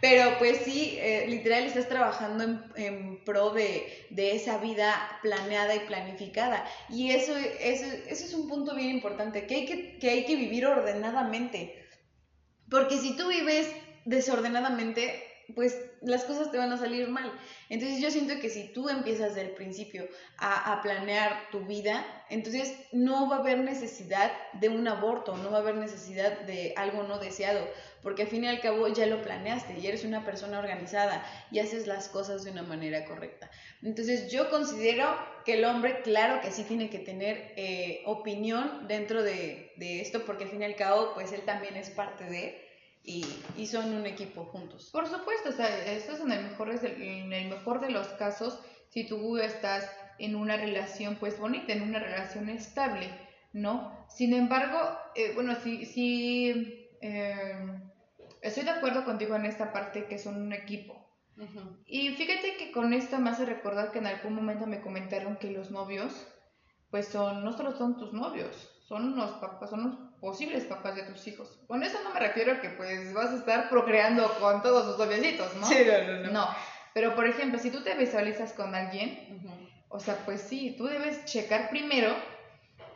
pero 0.00 0.36
pues 0.38 0.58
sí, 0.64 0.96
eh, 0.98 1.26
literal 1.28 1.64
estás 1.64 1.88
trabajando 1.88 2.42
en, 2.42 2.64
en 2.74 3.24
pro 3.24 3.50
de, 3.50 3.86
de, 4.10 4.34
esa 4.34 4.58
vida 4.58 4.96
planeada 5.22 5.76
y 5.76 5.80
planificada 5.80 6.64
y 6.88 7.12
eso, 7.12 7.36
eso, 7.36 7.86
eso 8.08 8.24
es 8.24 8.34
un 8.34 8.48
punto 8.48 8.74
bien 8.74 8.90
importante, 8.90 9.46
que 9.46 9.54
hay 9.54 9.66
que, 9.66 9.98
que 9.98 10.10
hay 10.10 10.24
que 10.24 10.34
vivir 10.34 10.66
ordenadamente. 10.66 11.76
Porque 12.68 12.98
si 12.98 13.16
tú 13.16 13.28
vives 13.28 13.68
desordenadamente, 14.04 15.30
pues 15.54 15.76
las 16.00 16.24
cosas 16.24 16.50
te 16.50 16.58
van 16.58 16.72
a 16.72 16.78
salir 16.78 17.08
mal. 17.08 17.30
Entonces 17.68 18.00
yo 18.00 18.10
siento 18.10 18.40
que 18.40 18.48
si 18.48 18.72
tú 18.72 18.88
empiezas 18.88 19.34
desde 19.34 19.48
el 19.48 19.54
principio 19.54 20.08
a, 20.38 20.80
planear 20.82 21.50
tu 21.50 21.60
vida, 21.66 22.04
entonces 22.30 22.74
no 22.92 23.28
va 23.28 23.36
a 23.36 23.40
haber 23.40 23.58
necesidad 23.58 24.32
de 24.54 24.68
un 24.68 24.86
aborto, 24.88 25.36
no 25.36 25.50
va 25.50 25.58
a 25.58 25.60
haber 25.60 25.76
necesidad 25.76 26.40
de 26.42 26.72
algo 26.76 27.02
no 27.02 27.18
deseado, 27.18 27.66
porque 28.02 28.22
al 28.22 28.28
fin 28.28 28.44
y 28.44 28.48
al 28.48 28.60
cabo 28.60 28.88
ya 28.88 29.06
lo 29.06 29.22
planeaste 29.22 29.78
y 29.78 29.86
eres 29.86 30.04
una 30.04 30.24
persona 30.24 30.58
organizada 30.58 31.24
y 31.50 31.58
haces 31.58 31.86
las 31.86 32.08
cosas 32.08 32.44
de 32.44 32.50
una 32.50 32.62
manera 32.62 33.04
correcta. 33.04 33.50
Entonces 33.82 34.30
yo 34.30 34.48
considero 34.48 35.16
que 35.44 35.54
el 35.54 35.64
hombre, 35.64 36.00
claro 36.02 36.40
que 36.40 36.50
sí 36.50 36.64
tiene 36.64 36.88
que 36.88 36.98
tener 36.98 37.52
eh, 37.56 38.02
opinión 38.06 38.86
dentro 38.88 39.22
de, 39.22 39.72
de 39.76 40.00
esto, 40.00 40.24
porque 40.24 40.44
al 40.44 40.50
fin 40.50 40.62
y 40.62 40.64
al 40.64 40.76
cabo, 40.76 41.12
pues 41.14 41.32
él 41.32 41.42
también 41.42 41.76
es 41.76 41.90
parte 41.90 42.24
de 42.24 42.69
y, 43.02 43.24
y, 43.56 43.66
son 43.66 43.94
un 43.94 44.06
equipo 44.06 44.44
juntos. 44.44 44.90
Por 44.92 45.08
supuesto, 45.08 45.48
o 45.48 45.52
sea, 45.52 45.68
esto 45.92 46.12
es 46.12 46.20
en 46.20 46.32
el 46.32 46.44
mejor, 46.44 46.70
en 46.70 47.32
el 47.32 47.48
mejor 47.48 47.80
de 47.80 47.90
los 47.90 48.06
casos 48.08 48.60
si 48.90 49.06
tú 49.06 49.38
estás 49.38 49.90
en 50.18 50.36
una 50.36 50.56
relación 50.56 51.16
pues 51.16 51.38
bonita, 51.38 51.72
en 51.72 51.82
una 51.82 51.98
relación 51.98 52.48
estable, 52.50 53.10
¿no? 53.52 54.06
Sin 54.08 54.34
embargo, 54.34 54.78
eh, 55.14 55.32
bueno, 55.34 55.54
sí, 55.62 55.86
sí 55.86 56.88
eh, 57.00 57.80
estoy 58.42 58.64
de 58.64 58.70
acuerdo 58.70 59.04
contigo 59.04 59.34
en 59.34 59.46
esta 59.46 59.72
parte 59.72 60.06
que 60.06 60.18
son 60.18 60.40
un 60.40 60.52
equipo. 60.52 61.06
Y 61.86 62.10
fíjate 62.10 62.58
que 62.58 62.70
con 62.70 62.92
esto 62.92 63.18
me 63.18 63.30
hace 63.30 63.46
recordar 63.46 63.92
que 63.92 63.98
en 63.98 64.06
algún 64.06 64.34
momento 64.34 64.66
me 64.66 64.82
comentaron 64.82 65.36
que 65.36 65.50
los 65.50 65.70
novios, 65.70 66.28
pues 66.90 67.08
son, 67.08 67.42
no 67.42 67.52
solo 67.54 67.74
son 67.74 67.96
tus 67.96 68.12
novios, 68.12 68.70
son 68.86 69.16
los 69.16 69.30
papás, 69.38 69.70
son 69.70 69.84
los 69.84 70.09
posibles 70.20 70.64
papás 70.64 70.96
de 70.96 71.02
tus 71.02 71.26
hijos. 71.26 71.58
Con 71.66 71.82
eso 71.82 71.98
no 72.04 72.12
me 72.12 72.20
refiero 72.20 72.52
a 72.52 72.60
que 72.60 72.70
pues 72.70 73.12
vas 73.14 73.30
a 73.30 73.36
estar 73.36 73.68
procreando 73.68 74.32
con 74.38 74.62
todos 74.62 74.86
tus 74.86 74.98
noviecitos, 75.04 75.54
¿no? 75.56 75.66
Sí, 75.66 75.76
no, 75.86 76.12
no, 76.12 76.20
no. 76.20 76.32
No, 76.32 76.48
pero 76.94 77.14
por 77.14 77.26
ejemplo, 77.26 77.58
si 77.58 77.70
tú 77.70 77.82
te 77.82 77.94
visualizas 77.94 78.52
con 78.52 78.74
alguien, 78.74 79.40
o 79.88 79.98
sea, 79.98 80.16
pues 80.24 80.42
sí, 80.42 80.74
tú 80.76 80.86
debes 80.86 81.24
checar 81.24 81.70
primero 81.70 82.14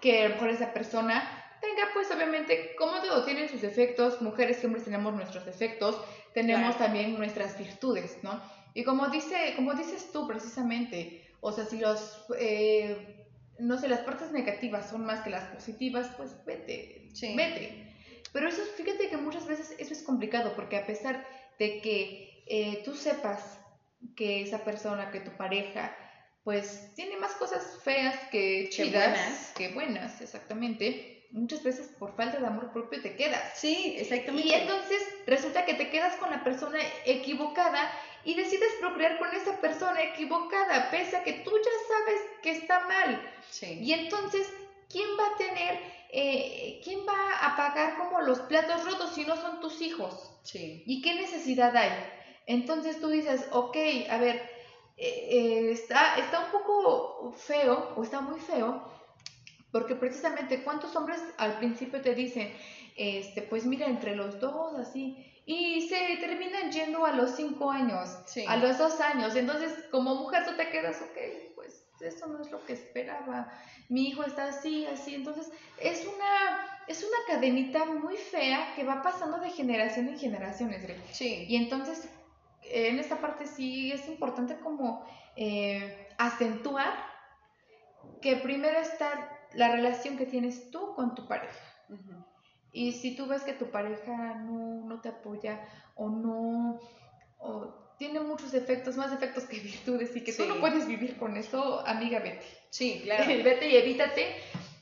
que 0.01 0.35
por 0.39 0.49
esa 0.49 0.73
persona 0.73 1.45
tenga 1.61 1.89
pues 1.95 2.11
obviamente, 2.11 2.75
como 2.77 3.01
todo, 3.01 3.25
tienen 3.25 3.49
sus 3.49 3.63
defectos, 3.63 4.21
mujeres 4.21 4.63
y 4.63 4.67
hombres 4.67 4.85
tenemos 4.85 5.15
nuestros 5.15 5.47
defectos, 5.47 5.99
tenemos 6.35 6.77
también 6.77 7.17
nuestras 7.17 7.59
virtudes, 7.59 8.19
¿no? 8.23 8.41
Y 8.75 8.85
como, 8.85 9.09
dice, 9.09 9.55
como 9.57 9.73
dices 9.75 10.11
tú 10.13 10.27
precisamente, 10.27 11.25
o 11.41 11.53
sea, 11.53 11.65
si 11.65 11.79
los... 11.79 12.27
Eh, 12.39 13.14
no 13.59 13.79
sé, 13.79 13.89
las 13.89 14.01
partes 14.01 14.33
negativas 14.33 14.91
son 14.91 15.05
más 15.05 15.21
que 15.21 15.31
las 15.31 15.45
positivas, 15.55 16.11
pues 16.17 16.45
vete, 16.45 17.09
vete. 17.37 17.95
Pero 18.33 18.49
eso, 18.49 18.63
fíjate 18.77 19.09
que 19.09 19.17
muchas 19.17 19.47
veces 19.47 19.75
eso 19.79 19.93
es 19.93 20.03
complicado, 20.03 20.55
porque 20.57 20.77
a 20.77 20.87
pesar 20.87 21.25
de 21.59 21.81
que 21.81 22.45
eh, 22.47 22.83
tú 22.85 22.95
sepas 22.95 23.59
que 24.17 24.43
esa 24.43 24.65
persona, 24.65 25.11
que 25.11 25.21
tu 25.21 25.31
pareja, 25.37 25.97
pues 26.43 26.93
tiene 26.95 27.17
más 27.17 27.33
cosas 27.33 27.81
feas 27.83 28.17
que 28.31 28.69
chidas, 28.71 29.11
buenas. 29.11 29.53
que 29.57 29.69
buenas, 29.69 30.21
exactamente, 30.21 31.14
muchas 31.35 31.65
veces 31.65 31.89
por 31.99 32.15
falta 32.15 32.39
de 32.39 32.47
amor 32.47 32.73
propio 32.73 33.03
te 33.03 33.17
quedas. 33.17 33.59
Sí, 33.59 33.97
exactamente. 33.99 34.49
Y 34.49 34.53
entonces 34.53 35.03
resulta 35.27 35.65
que 35.67 35.75
te 35.75 35.91
quedas 35.91 36.15
con 36.17 36.31
la 36.31 36.45
persona 36.45 36.79
equivocada 37.05 37.91
y 38.25 38.35
decides 38.35 38.73
procrear 38.81 39.19
con 39.19 39.35
esa 39.35 39.61
persona 39.61 40.01
equivocada, 40.03 40.91
pese 40.91 41.17
a 41.17 41.25
que 41.25 41.33
tú 41.33 41.51
ya 41.51 41.95
sabes 41.95 42.21
que 42.43 42.51
está 42.53 42.87
mal. 42.87 43.21
Sí. 43.51 43.81
Y 43.83 43.93
entonces, 43.93 44.49
¿quién 44.89 45.09
va 45.19 45.27
a 45.27 45.37
tener, 45.37 45.81
eh, 46.11 46.81
quién 46.85 47.01
va 47.01 47.47
a 47.47 47.57
pagar 47.57 47.99
como 47.99 48.21
los 48.21 48.39
platos 48.41 48.85
rotos 48.85 49.15
si 49.15 49.25
no 49.25 49.37
son 49.37 49.61
tus 49.61 49.83
hijos? 49.83 50.31
Sí. 50.43 50.85
¿Y 50.87 51.03
qué 51.03 51.15
necesidad 51.15 51.77
hay? 51.77 51.91
Entonces 52.47 53.01
tú 53.01 53.09
dices, 53.09 53.47
ok, 53.51 53.77
a 54.09 54.19
ver, 54.19 54.37
eh, 54.97 55.29
eh, 55.31 55.73
está, 55.73 56.17
está 56.17 56.41
un 56.41 56.53
poco 56.53 57.33
feo, 57.37 57.93
o 57.97 58.05
está 58.05 58.21
muy 58.21 58.39
feo, 58.39 58.94
porque 59.75 59.97
precisamente 59.97 60.63
cuántos 60.63 60.95
hombres 60.95 61.21
al 61.37 61.59
principio 61.59 62.01
te 62.01 62.15
dicen, 62.15 62.49
este, 62.97 63.43
pues 63.43 63.67
mira, 63.67 63.87
entre 63.89 64.15
los 64.15 64.39
dos, 64.39 64.79
así, 64.79 65.43
y 65.47 65.89
se 65.89 66.17
terminan 66.19 66.71
yendo 66.71 67.05
a 67.05 67.11
los 67.11 67.33
cinco 67.35 67.73
años, 67.73 68.09
a 68.47 68.57
los 68.57 68.79
dos 68.79 69.01
años. 69.01 69.35
Entonces, 69.35 69.73
como 69.91 70.15
mujer 70.15 70.45
tú 70.47 70.55
te 70.57 70.69
quedas, 70.69 71.03
ok, 71.03 71.57
pues 71.57 71.85
eso 72.01 72.29
no 72.29 72.41
es 72.41 72.53
lo 72.53 72.65
que 72.65 72.75
esperaba. 72.75 73.53
Mi 73.89 74.11
hijo 74.11 74.23
está 74.23 74.45
así, 74.45 74.87
así. 74.87 75.17
Entonces, 75.17 75.51
es 75.81 76.07
una, 76.07 76.85
es 76.87 77.03
una 77.03 77.35
cadenita 77.35 77.85
muy 77.85 78.17
fea 78.17 78.75
que 78.77 78.85
va 78.85 79.03
pasando 79.03 79.39
de 79.39 79.51
generación 79.51 80.07
en 80.07 80.21
generación, 80.21 80.71
Sí. 81.11 81.47
Y 81.49 81.57
entonces, 81.57 82.09
en 82.63 83.01
esta 83.01 83.17
parte 83.17 83.49
sí 83.49 83.91
es 83.91 84.07
importante 84.07 84.57
como 84.61 85.05
eh, 85.35 86.07
acentuar 86.17 87.13
que 88.23 88.37
primero 88.37 88.79
está 88.79 89.34
la 89.57 89.69
relación 89.73 90.17
que 90.17 90.27
tienes 90.27 90.71
tú 90.71 90.95
con 90.95 91.15
tu 91.15 91.27
pareja. 91.27 91.59
Y 92.73 92.93
si 92.93 93.15
tú 93.15 93.27
ves 93.27 93.43
que 93.43 93.53
tu 93.53 93.71
pareja 93.71 94.35
no, 94.35 94.85
no 94.85 95.01
te 95.01 95.09
apoya 95.09 95.61
o 95.95 96.09
no, 96.09 96.81
o 97.39 97.85
tiene 97.99 98.21
muchos 98.21 98.53
defectos, 98.53 98.97
más 98.97 99.11
defectos 99.11 99.45
que 99.45 99.61
virtudes 99.61 100.15
y 100.17 100.23
que 100.23 100.33
tú 100.33 100.45
no 100.47 100.61
puedes 100.61 100.87
vivir 100.87 101.17
con 101.17 101.37
eso, 101.37 101.87
amiga, 101.87 102.19
vete. 102.19 102.45
Sí, 102.71 103.01
claro. 103.05 103.27
vete 103.27 103.69
y 103.69 103.77
evítate, 103.77 104.27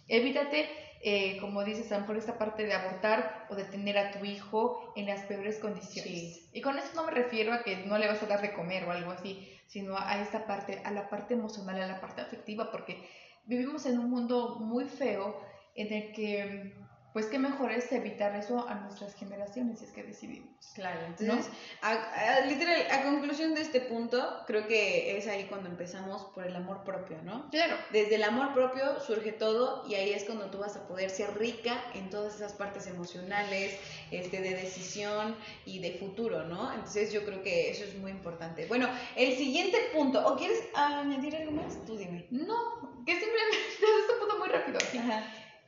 evítate, 0.09 0.69
eh, 1.03 1.37
como 1.41 1.65
dices, 1.65 1.91
a 1.93 1.97
lo 1.97 2.01
mejor 2.03 2.17
esta 2.17 2.39
parte 2.39 2.65
de 2.65 2.73
abortar 2.73 3.47
o 3.51 3.55
de 3.55 3.65
tener 3.65 3.99
a 3.99 4.13
tu 4.13 4.25
hijo 4.25 4.93
en 4.97 5.07
las 5.07 5.23
peores 5.23 5.59
condiciones. 5.59 6.49
Y 6.53 6.61
con 6.61 6.79
eso 6.79 6.89
no 6.95 7.05
me 7.05 7.13
refiero 7.13 7.53
a 7.53 7.63
que 7.63 7.85
no 7.85 7.99
le 7.99 8.09
vas 8.09 8.23
a 8.23 8.27
dar 8.27 8.41
de 8.41 8.55
comer 8.55 8.85
o 8.85 8.93
algo 8.93 9.11
así, 9.11 9.49
sino 9.67 9.99
a 9.99 10.21
esta 10.23 10.47
parte, 10.47 10.81
a 10.85 10.91
la 10.91 11.11
parte 11.11 11.35
emocional, 11.35 11.81
a 11.83 11.87
la 11.87 12.01
parte 12.01 12.21
afectiva, 12.21 12.71
porque 12.71 13.07
vivimos 13.45 13.87
en 13.87 13.99
un 13.99 14.11
mundo 14.11 14.57
muy 14.61 14.85
feo 14.85 15.41
en 15.75 15.93
el 15.93 16.13
que 16.13 16.83
pues 17.13 17.27
qué 17.27 17.39
mejor 17.39 17.73
es 17.73 17.93
evitar 17.93 18.35
eso 18.37 18.67
a 18.67 18.75
nuestras 18.75 19.15
generaciones 19.15 19.81
si 19.81 19.85
es 19.85 19.93
que 19.93 20.03
decidimos. 20.03 20.49
Claro, 20.75 21.01
entonces, 21.07 21.53
a, 21.83 22.41
literal, 22.47 22.87
a 22.91 23.03
conclusión 23.03 23.55
de 23.55 23.61
este 23.61 23.81
punto, 23.81 24.45
creo 24.47 24.67
que 24.67 25.19
es 25.19 25.27
ahí 25.27 25.45
cuando 25.45 25.69
empezamos 25.69 26.25
por 26.35 26.47
el 26.47 26.57
amor 26.57 26.85
propio, 26.85 27.21
¿no? 27.23 27.51
Claro. 27.51 27.77
Desde 27.91 28.15
el 28.15 28.23
amor 28.23 28.55
propio 28.55 28.99
surge 29.01 29.33
todo 29.33 29.87
y 29.87 29.95
ahí 29.95 30.13
es 30.13 30.25
cuando 30.25 30.51
tú 30.51 30.59
vas 30.59 30.77
a 30.77 30.89
poder 30.89 31.11
ser 31.11 31.37
rica 31.37 31.85
en 31.95 32.09
todas 32.09 32.37
esas 32.37 32.55
partes 32.55 32.87
emocionales, 32.87 33.79
este, 34.11 34.41
de 34.41 34.55
decisión 34.55 35.37
y 35.67 35.81
de 35.81 35.93
futuro, 35.99 36.45
¿no? 36.45 36.73
Entonces 36.73 37.13
yo 37.13 37.27
creo 37.27 37.43
que 37.43 37.71
eso 37.71 37.85
es 37.85 37.95
muy 37.99 38.11
importante. 38.11 38.67
Bueno, 38.67 38.89
el 39.17 39.37
siguiente 39.37 39.77
punto, 39.93 40.27
¿o 40.27 40.37
quieres 40.37 40.61
añadir 40.75 41.37
algo 41.37 41.53
más? 41.53 41.85
Tú 41.85 41.97
dime. 41.97 42.27
No, 42.31 42.82
que 43.05 43.13
simplemente 43.13 43.57
es 43.79 44.13
un 44.13 44.19
punto 44.21 44.39
muy 44.39 44.49
rápido. 44.49 44.79
Ajá 44.79 45.23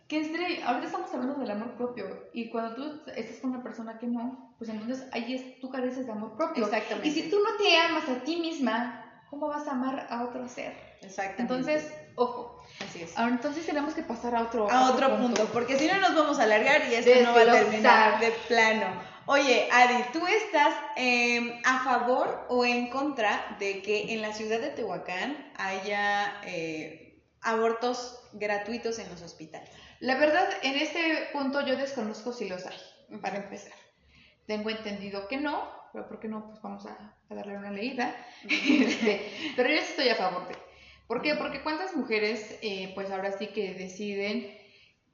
que 0.08 0.20
es 0.20 0.28
ahorita 0.64 0.86
estamos 0.86 1.12
hablando 1.14 1.40
del 1.40 1.50
amor 1.50 1.76
propio 1.76 2.28
y 2.32 2.50
cuando 2.50 2.74
tú 2.74 3.00
estás 3.16 3.38
con 3.40 3.50
una 3.50 3.62
persona 3.62 3.98
que 3.98 4.06
no, 4.06 4.54
pues 4.58 4.68
entonces 4.68 5.06
ahí 5.12 5.34
es, 5.34 5.60
tú 5.60 5.70
careces 5.70 6.06
de 6.06 6.12
amor 6.12 6.36
propio. 6.36 6.64
Exactamente. 6.64 7.08
Y 7.08 7.12
si 7.12 7.30
tú 7.30 7.38
no 7.38 7.56
te 7.56 7.76
amas 7.78 8.08
a 8.08 8.22
ti 8.22 8.36
misma, 8.36 9.22
¿cómo 9.30 9.48
vas 9.48 9.66
a 9.66 9.72
amar 9.72 10.06
a 10.10 10.24
otro 10.24 10.46
ser? 10.46 10.74
Exactamente. 11.00 11.42
Entonces, 11.42 11.94
ojo. 12.16 12.62
Así 12.86 13.02
es. 13.02 13.16
Ahora, 13.16 13.32
entonces 13.32 13.64
tenemos 13.64 13.94
que 13.94 14.02
pasar 14.02 14.34
a 14.34 14.42
otro, 14.42 14.70
a 14.70 14.90
otro, 14.90 15.16
punto. 15.16 15.46
porque 15.52 15.78
si 15.78 15.86
no 15.86 15.98
nos 15.98 16.14
vamos 16.14 16.38
a 16.38 16.44
alargar 16.44 16.82
y 16.90 16.94
esto 16.94 17.22
no 17.22 17.34
va 17.34 17.42
a 17.42 17.52
terminar 17.52 18.20
de 18.20 18.30
plano. 18.46 19.14
Oye, 19.26 19.68
Adi, 19.72 20.04
¿tú 20.12 20.26
estás 20.26 20.74
em, 20.96 21.62
a 21.64 21.82
favor 21.82 22.46
o 22.50 22.66
en 22.66 22.90
contra 22.90 23.56
de 23.58 23.80
que 23.80 24.12
en 24.12 24.20
la 24.20 24.34
ciudad 24.34 24.60
de 24.60 24.68
Tehuacán 24.68 25.50
haya 25.56 26.40
eh, 26.44 27.04
abortos 27.44 28.20
gratuitos 28.32 28.98
en 28.98 29.08
los 29.10 29.22
hospitales? 29.22 29.70
La 30.00 30.16
verdad, 30.16 30.48
en 30.62 30.76
este 30.76 31.28
punto 31.32 31.64
yo 31.64 31.76
desconozco 31.76 32.32
si 32.32 32.48
los 32.48 32.66
hay, 32.66 32.76
para 33.20 33.36
empezar. 33.38 33.72
Tengo 34.46 34.70
entendido 34.70 35.28
que 35.28 35.38
no, 35.38 35.70
pero 35.92 36.08
¿por 36.08 36.20
qué 36.20 36.28
no? 36.28 36.48
Pues 36.48 36.60
vamos 36.60 36.84
a, 36.86 37.16
darle 37.30 37.56
una 37.56 37.70
leída. 37.70 38.14
Este, 38.44 39.30
pero 39.56 39.68
yo 39.68 39.76
estoy 39.76 40.08
a 40.08 40.16
favor 40.16 40.48
de. 40.48 40.56
¿Por 41.06 41.22
qué? 41.22 41.34
Porque 41.34 41.62
cuántas 41.62 41.94
mujeres, 41.96 42.58
eh, 42.62 42.92
pues 42.94 43.10
ahora 43.10 43.36
sí 43.38 43.48
que 43.48 43.74
deciden 43.74 44.58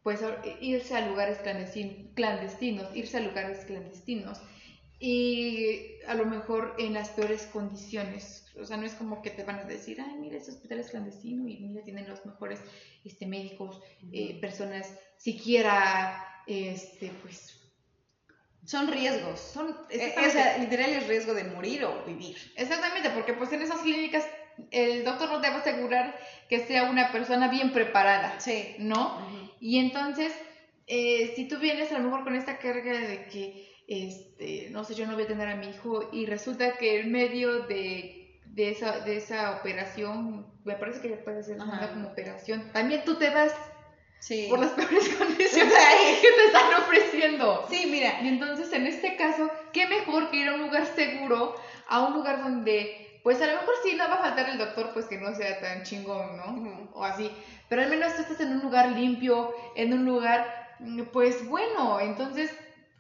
pues 0.03 0.21
irse 0.61 0.97
a 0.97 1.07
lugares 1.07 1.39
clandestinos, 1.39 2.97
irse 2.97 3.19
a 3.19 3.21
lugares 3.21 3.67
clandestinos 3.67 4.41
y 5.03 5.99
a 6.07 6.15
lo 6.15 6.27
mejor 6.27 6.77
en 6.79 6.93
las 6.93 7.09
peores 7.09 7.45
condiciones. 7.47 8.45
O 8.61 8.67
sea, 8.67 8.77
no 8.77 8.85
es 8.85 8.93
como 8.93 9.23
que 9.23 9.31
te 9.31 9.45
van 9.45 9.61
a 9.61 9.65
decir, 9.65 9.99
ay, 9.99 10.15
mira, 10.19 10.37
ese 10.37 10.51
hospital 10.51 10.79
es 10.79 10.91
clandestino 10.91 11.49
y 11.49 11.57
mira, 11.57 11.83
tienen 11.83 12.07
los 12.07 12.25
mejores 12.27 12.61
este, 13.03 13.27
médicos, 13.27 13.81
eh, 14.13 14.39
personas, 14.41 14.95
siquiera, 15.17 16.43
este, 16.47 17.11
pues... 17.23 17.57
Son 18.67 18.89
riesgos. 18.89 19.41
Son, 19.41 19.75
eh, 19.89 20.15
o 20.19 20.31
sea, 20.31 20.59
literal 20.59 20.91
es 20.91 21.09
riesgo 21.09 21.33
de 21.33 21.45
morir 21.45 21.83
o 21.87 22.05
vivir. 22.05 22.37
Exactamente, 22.57 23.09
porque 23.09 23.33
pues 23.33 23.51
en 23.53 23.63
esas 23.63 23.81
clínicas 23.81 24.27
el 24.71 25.03
doctor 25.03 25.31
no 25.31 25.41
te 25.41 25.49
va 25.49 25.57
a 25.57 25.61
asegurar 25.61 26.15
que 26.47 26.67
sea 26.67 26.91
una 26.91 27.11
persona 27.11 27.49
bien 27.49 27.73
preparada. 27.73 28.39
Sí. 28.39 28.77
¿No? 28.79 29.19
Y 29.61 29.79
entonces, 29.79 30.35
eh, 30.87 31.33
si 31.37 31.49
tú 31.49 31.59
vienes 31.59 31.91
a 31.91 31.99
lo 31.99 32.05
mejor 32.05 32.23
con 32.23 32.37
esta 32.37 32.59
carga 32.59 32.93
de 32.93 33.25
que 33.29 33.70
este, 33.91 34.69
no 34.71 34.85
sé, 34.85 34.95
yo 34.95 35.05
no 35.05 35.15
voy 35.15 35.25
a 35.25 35.27
tener 35.27 35.49
a 35.49 35.57
mi 35.57 35.67
hijo 35.67 36.09
y 36.13 36.25
resulta 36.25 36.77
que 36.77 37.01
en 37.01 37.11
medio 37.11 37.65
de, 37.65 38.41
de, 38.47 38.71
esa, 38.71 39.01
de 39.01 39.17
esa 39.17 39.57
operación, 39.57 40.47
me 40.65 40.77
parece 40.77 41.01
que 41.01 41.09
ya 41.09 41.25
puede 41.25 41.43
ser 41.43 41.57
una 41.57 41.91
como 41.91 42.07
operación, 42.09 42.71
también 42.73 43.03
tú 43.05 43.17
te 43.17 43.31
vas 43.31 43.53
por 44.49 44.61
las 44.61 44.71
peores 44.77 45.09
condiciones 45.09 45.75
que 46.21 46.29
te 46.29 46.45
están 46.47 46.83
ofreciendo. 46.83 47.67
Sí, 47.69 47.89
mira. 47.91 48.21
Y 48.23 48.29
entonces 48.29 48.73
en 48.73 48.87
este 48.87 49.17
caso, 49.17 49.51
¿qué 49.73 49.89
mejor 49.89 50.31
que 50.31 50.37
ir 50.37 50.49
a 50.49 50.55
un 50.55 50.61
lugar 50.61 50.87
seguro, 50.87 51.57
a 51.89 52.07
un 52.07 52.15
lugar 52.15 52.45
donde, 52.45 53.21
pues 53.25 53.43
a 53.43 53.47
lo 53.49 53.55
mejor 53.55 53.75
sí 53.83 53.95
no 53.95 54.09
va 54.09 54.15
a 54.15 54.19
faltar 54.19 54.51
el 54.51 54.59
doctor, 54.59 54.91
pues 54.93 55.07
que 55.07 55.19
no 55.19 55.35
sea 55.35 55.59
tan 55.59 55.83
chingón, 55.83 56.37
¿no? 56.37 56.91
O 56.95 57.05
así. 57.05 57.29
Pero 57.69 57.83
al 57.83 57.91
menos 57.91 58.15
tú 58.15 58.23
estás 58.23 58.41
en 58.41 58.53
un 58.53 58.61
lugar 58.61 58.93
limpio, 58.93 59.53
en 59.75 59.93
un 59.95 60.05
lugar, 60.05 60.77
pues 61.13 61.49
bueno, 61.49 61.99
entonces 61.99 62.53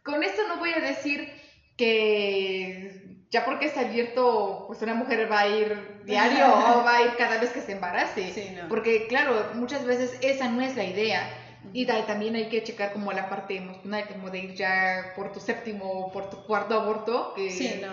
con 0.04 0.22
esto 0.22 0.46
no 0.48 0.58
voy 0.58 0.70
a 0.72 0.80
decir 0.80 1.32
que 1.76 3.00
ya 3.30 3.44
porque 3.44 3.66
está 3.66 3.80
abierto, 3.80 4.64
pues 4.66 4.82
una 4.82 4.94
mujer 4.94 5.30
va 5.30 5.40
a 5.40 5.48
ir 5.48 6.02
diario 6.04 6.46
o 6.48 6.84
va 6.84 6.96
a 6.96 7.02
ir 7.02 7.16
cada 7.16 7.38
vez 7.38 7.50
que 7.50 7.60
se 7.60 7.72
embarace. 7.72 8.56
Porque 8.68 9.06
claro, 9.06 9.50
muchas 9.54 9.84
veces 9.84 10.18
esa 10.20 10.48
no 10.48 10.60
es 10.60 10.76
la 10.76 10.84
idea. 10.84 11.36
Y 11.72 11.86
también 11.86 12.34
hay 12.34 12.48
que 12.48 12.64
checar 12.64 12.92
como 12.92 13.12
la 13.12 13.28
parte 13.28 13.56
emocional, 13.56 14.08
como 14.08 14.30
de 14.30 14.38
ir 14.38 14.54
ya 14.54 15.12
por 15.14 15.30
tu 15.30 15.40
séptimo 15.40 15.84
o 15.84 16.12
por 16.12 16.30
tu 16.30 16.42
cuarto 16.44 16.74
aborto, 16.74 17.34
que, 17.34 17.48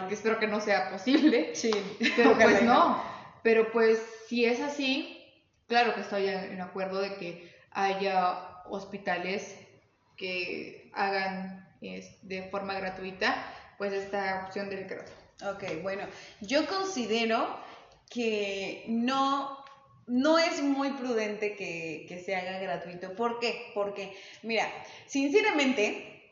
espero 0.09 0.39
que 0.39 0.47
no 0.47 0.61
sea 0.61 0.89
posible. 0.89 1.51
Sí, 1.55 1.71
pero 2.15 2.37
pues 2.37 2.63
no. 2.63 3.03
Pero 3.43 3.71
pues 3.71 4.01
si 4.27 4.45
es 4.45 4.61
así, 4.61 5.21
claro 5.67 5.93
que 5.93 6.01
estoy 6.01 6.27
en 6.27 6.61
acuerdo 6.61 7.01
de 7.01 7.15
que 7.15 7.51
haya 7.71 8.63
hospitales 8.69 9.55
que 10.15 10.89
hagan 10.93 11.66
de 11.81 12.47
forma 12.49 12.73
gratuita, 12.75 13.35
pues 13.77 13.93
esta 13.93 14.45
opción 14.45 14.69
del 14.69 14.85
grado. 14.85 15.11
Ok, 15.51 15.81
bueno, 15.83 16.03
yo 16.41 16.65
considero 16.65 17.59
que 18.09 18.85
no, 18.87 19.63
no 20.07 20.39
es 20.39 20.61
muy 20.61 20.91
prudente 20.91 21.55
que, 21.55 22.05
que 22.07 22.19
se 22.23 22.35
haga 22.35 22.59
gratuito. 22.59 23.13
¿Por 23.15 23.39
qué? 23.39 23.71
Porque, 23.75 24.17
mira, 24.41 24.67
sinceramente, 25.05 26.31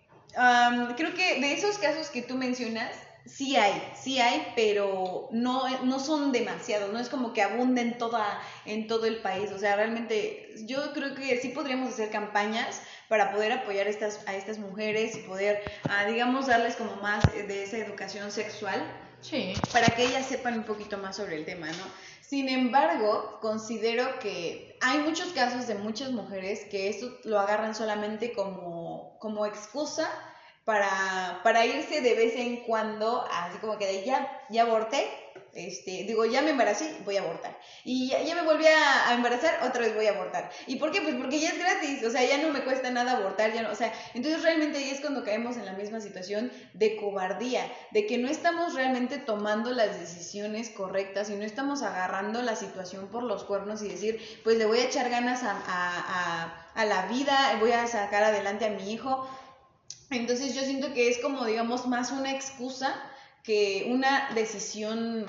creo 0.97 1.13
que 1.13 1.39
de 1.39 1.53
esos 1.53 1.77
casos 1.77 2.09
que 2.09 2.21
tú 2.21 2.35
mencionas, 2.35 2.91
sí 3.25 3.55
hay, 3.55 3.81
sí 3.99 4.19
hay, 4.19 4.53
pero 4.55 5.29
no, 5.31 5.83
no 5.83 5.99
son 5.99 6.31
demasiados, 6.31 6.93
no 6.93 6.99
es 6.99 7.09
como 7.09 7.33
que 7.33 7.41
abunden 7.41 7.97
toda, 7.97 8.41
en 8.65 8.87
todo 8.87 9.05
el 9.05 9.17
país. 9.17 9.51
O 9.51 9.59
sea, 9.59 9.75
realmente 9.75 10.53
yo 10.65 10.93
creo 10.93 11.15
que 11.15 11.37
sí 11.41 11.49
podríamos 11.49 11.89
hacer 11.89 12.11
campañas 12.11 12.81
para 13.09 13.31
poder 13.31 13.51
apoyar 13.51 13.87
estas, 13.87 14.21
a 14.27 14.35
estas 14.35 14.59
mujeres 14.59 15.15
y 15.15 15.19
poder, 15.19 15.61
ah, 15.89 16.05
digamos, 16.05 16.47
darles 16.47 16.75
como 16.75 16.95
más 16.97 17.23
de 17.33 17.63
esa 17.63 17.77
educación 17.77 18.31
sexual. 18.31 18.81
Sí. 19.21 19.53
Para 19.71 19.87
que 19.87 20.05
ellas 20.05 20.27
sepan 20.27 20.59
un 20.59 20.63
poquito 20.65 20.97
más 20.97 21.15
sobre 21.15 21.35
el 21.35 21.45
tema, 21.45 21.67
¿no? 21.67 21.85
Sin 22.21 22.49
embargo, 22.49 23.39
considero 23.41 24.19
que 24.19 24.77
hay 24.81 24.99
muchos 24.99 25.29
casos 25.29 25.67
de 25.67 25.75
muchas 25.75 26.11
mujeres 26.11 26.65
que 26.69 26.89
esto 26.89 27.11
lo 27.23 27.39
agarran 27.39 27.75
solamente 27.75 28.33
como, 28.33 29.17
como 29.19 29.45
excusa 29.45 30.09
para, 30.65 31.41
para 31.43 31.65
irse 31.65 32.01
de 32.01 32.15
vez 32.15 32.35
en 32.35 32.57
cuando, 32.63 33.25
así 33.31 33.59
como 33.59 33.77
que 33.77 33.85
de 33.85 34.03
ya, 34.03 34.45
ya 34.49 34.63
aborté, 34.63 35.07
este, 35.53 36.03
digo, 36.03 36.25
ya 36.25 36.41
me 36.41 36.49
embaracé, 36.49 36.97
voy 37.05 37.15
a 37.15 37.21
abortar. 37.21 37.57
Y 37.85 38.09
ya, 38.09 38.35
me 38.35 38.41
volví 38.41 38.65
a, 38.65 39.13
embarazar, 39.13 39.59
otra 39.63 39.81
vez 39.81 39.95
voy 39.95 40.05
a 40.07 40.11
abortar. 40.11 40.51
¿Y 40.67 40.75
por 40.75 40.91
qué? 40.91 41.01
Pues 41.01 41.15
porque 41.15 41.39
ya 41.39 41.49
es 41.49 41.59
gratis, 41.59 42.03
o 42.03 42.09
sea, 42.09 42.25
ya 42.25 42.39
no 42.39 42.51
me 42.51 42.63
cuesta 42.63 42.91
nada 42.91 43.13
abortar, 43.13 43.53
ya 43.53 43.61
no, 43.61 43.71
o 43.71 43.75
sea, 43.75 43.93
entonces 44.13 44.43
realmente 44.43 44.79
ahí 44.79 44.89
es 44.89 44.99
cuando 44.99 45.23
caemos 45.23 45.55
en 45.55 45.65
la 45.65 45.71
misma 45.73 46.01
situación 46.01 46.51
de 46.73 46.97
cobardía, 46.97 47.71
de 47.91 48.05
que 48.05 48.17
no 48.17 48.27
estamos 48.27 48.73
realmente 48.73 49.17
tomando 49.17 49.71
las 49.71 49.97
decisiones 49.97 50.71
correctas 50.71 51.29
y 51.29 51.35
no 51.35 51.45
estamos 51.45 51.83
agarrando 51.83 52.41
la 52.41 52.57
situación 52.57 53.07
por 53.07 53.23
los 53.23 53.45
cuernos 53.45 53.81
y 53.81 53.87
decir, 53.87 54.19
pues 54.43 54.57
le 54.57 54.65
voy 54.65 54.79
a 54.79 54.85
echar 54.85 55.09
ganas 55.09 55.43
a, 55.43 55.55
a, 55.67 56.65
a 56.73 56.85
la 56.85 57.05
vida, 57.05 57.55
voy 57.61 57.71
a 57.71 57.87
sacar 57.87 58.23
adelante 58.23 58.65
a 58.65 58.69
mi 58.69 58.91
hijo. 58.91 59.25
Entonces 60.09 60.55
yo 60.55 60.61
siento 60.61 60.93
que 60.93 61.09
es 61.09 61.17
como, 61.19 61.45
digamos, 61.45 61.87
más 61.87 62.11
una 62.11 62.31
excusa 62.31 62.95
que 63.43 63.87
una 63.91 64.33
decisión 64.33 65.25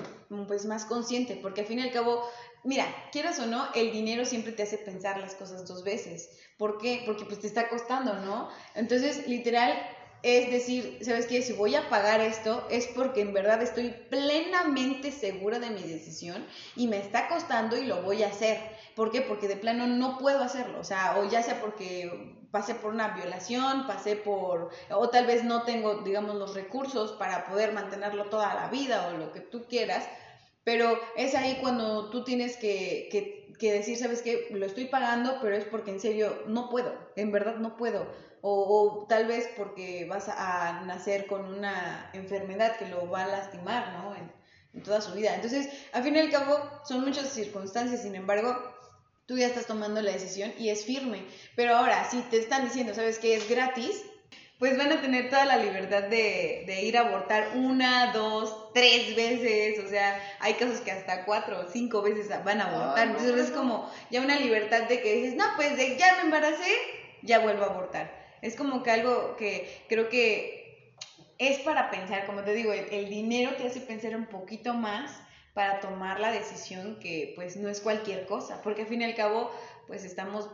pues 0.47 0.65
más 0.65 0.85
consciente, 0.85 1.37
porque 1.41 1.61
al 1.61 1.67
fin 1.67 1.79
y 1.79 1.83
al 1.83 1.91
cabo, 1.91 2.23
mira, 2.63 2.85
quieras 3.11 3.39
o 3.39 3.45
no, 3.45 3.67
el 3.75 3.91
dinero 3.91 4.25
siempre 4.25 4.51
te 4.51 4.63
hace 4.63 4.77
pensar 4.77 5.19
las 5.19 5.35
cosas 5.35 5.67
dos 5.67 5.83
veces. 5.83 6.29
¿Por 6.57 6.79
qué? 6.79 7.03
Porque 7.05 7.25
pues 7.25 7.39
te 7.39 7.47
está 7.47 7.69
costando, 7.69 8.13
¿no? 8.15 8.49
Entonces, 8.73 9.27
literal, 9.27 9.77
es 10.23 10.51
decir, 10.51 10.99
¿sabes 11.01 11.27
qué? 11.27 11.41
Si 11.41 11.53
voy 11.53 11.75
a 11.75 11.89
pagar 11.89 12.21
esto 12.21 12.65
es 12.69 12.87
porque 12.87 13.21
en 13.21 13.33
verdad 13.33 13.61
estoy 13.61 13.89
plenamente 14.09 15.11
segura 15.11 15.59
de 15.59 15.69
mi 15.69 15.81
decisión 15.81 16.45
y 16.75 16.87
me 16.87 16.97
está 16.97 17.27
costando 17.27 17.77
y 17.77 17.85
lo 17.85 18.01
voy 18.01 18.23
a 18.23 18.27
hacer. 18.27 18.59
¿Por 18.95 19.11
qué? 19.11 19.21
Porque 19.21 19.47
de 19.47 19.57
plano 19.57 19.87
no 19.87 20.17
puedo 20.17 20.41
hacerlo. 20.41 20.79
O 20.79 20.83
sea, 20.83 21.17
o 21.19 21.29
ya 21.29 21.43
sea 21.43 21.61
porque 21.61 22.35
pasé 22.51 22.75
por 22.75 22.93
una 22.93 23.09
violación, 23.09 23.85
pasé 23.87 24.15
por, 24.15 24.71
o 24.89 25.09
tal 25.09 25.27
vez 25.27 25.43
no 25.43 25.63
tengo, 25.63 26.01
digamos, 26.01 26.35
los 26.35 26.55
recursos 26.55 27.11
para 27.13 27.45
poder 27.47 27.73
mantenerlo 27.73 28.25
toda 28.25 28.53
la 28.53 28.69
vida 28.69 29.07
o 29.07 29.17
lo 29.17 29.31
que 29.31 29.41
tú 29.41 29.65
quieras, 29.67 30.07
pero 30.63 30.99
es 31.15 31.33
ahí 31.33 31.57
cuando 31.61 32.09
tú 32.09 32.23
tienes 32.23 32.57
que, 32.57 33.55
decir, 33.61 33.97
¿sabes 33.97 34.21
qué? 34.21 34.47
Lo 34.51 34.65
estoy 34.65 34.85
pagando, 34.85 35.37
pero 35.41 35.55
es 35.55 35.65
porque 35.65 35.91
en 35.91 35.99
serio 35.99 36.43
no 36.47 36.69
puedo, 36.69 36.93
en 37.15 37.31
verdad 37.31 37.55
no 37.55 37.77
puedo. 37.77 38.05
O, 38.49 39.05
tal 39.09 39.27
vez 39.27 39.49
porque 39.57 40.05
vas 40.05 40.29
a, 40.29 40.83
nacer 40.85 41.27
con 41.27 41.45
una 41.45 42.09
enfermedad 42.13 42.77
que 42.77 42.87
lo 42.87 43.09
va 43.09 43.25
a 43.25 43.27
lastimar, 43.27 43.91
¿no? 43.93 44.15
En, 44.15 44.31
en 44.73 44.83
toda 44.83 45.01
su 45.01 45.13
vida. 45.13 45.35
Entonces, 45.35 45.67
al 45.91 46.03
fin 46.03 46.15
y 46.15 46.19
al 46.19 46.31
cabo, 46.31 46.57
son 46.85 47.01
muchas 47.01 47.29
circunstancias, 47.29 48.03
sin 48.03 48.15
embargo, 48.15 48.55
tú 49.25 49.37
ya 49.37 49.47
estás 49.47 49.65
tomando 49.65 50.01
la 50.01 50.11
decisión 50.11 50.53
y 50.57 50.69
es 50.69 50.85
firme. 50.85 51.25
Pero 51.55 51.75
ahora, 51.75 52.09
si 52.09 52.21
te 52.21 52.37
están 52.37 52.63
diciendo, 52.63 52.93
¿sabes 52.93 53.19
qué? 53.19 53.35
Es 53.35 53.49
gratis, 53.49 54.01
pues 54.59 54.77
van 54.77 54.91
a 54.91 55.01
tener 55.01 55.29
toda 55.29 55.45
la 55.45 55.57
libertad 55.57 56.03
de, 56.03 56.63
de, 56.65 56.81
ir 56.81 56.97
a 56.97 57.01
abortar 57.01 57.51
una, 57.55 58.11
dos, 58.11 58.73
tres 58.73 59.15
veces, 59.15 59.83
o 59.85 59.87
sea, 59.87 60.19
hay 60.39 60.55
casos 60.55 60.81
que 60.81 60.91
hasta 60.91 61.25
cuatro 61.25 61.59
o 61.59 61.69
cinco 61.69 62.01
veces 62.01 62.29
van 62.43 62.61
a 62.61 62.69
abortar, 62.69 63.09
entonces 63.09 63.35
es 63.35 63.51
como 63.51 63.91
ya 64.09 64.21
una 64.21 64.39
libertad 64.39 64.83
de 64.83 65.01
que 65.01 65.13
dices, 65.13 65.35
no, 65.35 65.45
pues 65.57 65.77
de 65.77 65.97
ya 65.97 66.15
me 66.15 66.21
embaracé, 66.23 66.75
ya 67.21 67.39
vuelvo 67.39 67.63
a 67.63 67.67
abortar. 67.67 68.16
Es 68.41 68.55
como 68.55 68.83
que 68.83 68.91
algo 68.91 69.35
que 69.37 69.85
creo 69.87 70.09
que 70.09 70.95
es 71.37 71.59
para 71.59 71.91
pensar, 71.91 72.25
como 72.25 72.41
te 72.41 72.53
digo, 72.53 72.71
el, 72.73 73.09
dinero 73.09 73.55
te 73.55 73.67
hace 73.67 73.81
pensar 73.81 74.15
un 74.15 74.25
poquito 74.25 74.73
más 74.73 75.19
para 75.53 75.79
tomar 75.79 76.19
la 76.19 76.31
decisión 76.31 76.99
que 76.99 77.33
pues 77.35 77.57
no 77.57 77.69
es 77.69 77.81
cualquier 77.81 78.25
cosa, 78.25 78.61
porque 78.61 78.83
al 78.83 78.87
fin 78.87 79.01
y 79.01 79.05
al 79.05 79.15
cabo 79.15 79.51
pues 79.87 80.03
estamos 80.03 80.49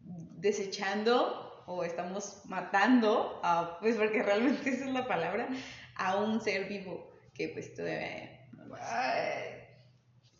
desechando 0.00 1.64
o 1.66 1.84
estamos 1.84 2.42
matando, 2.44 3.40
a, 3.42 3.78
pues 3.80 3.96
porque 3.96 4.22
realmente 4.22 4.70
esa 4.70 4.84
es 4.84 4.92
la 4.92 5.06
palabra, 5.06 5.48
a 5.96 6.16
un 6.16 6.40
ser 6.40 6.68
vivo 6.68 7.10
que 7.34 7.48
pues 7.48 7.74
todavía... 7.74 8.48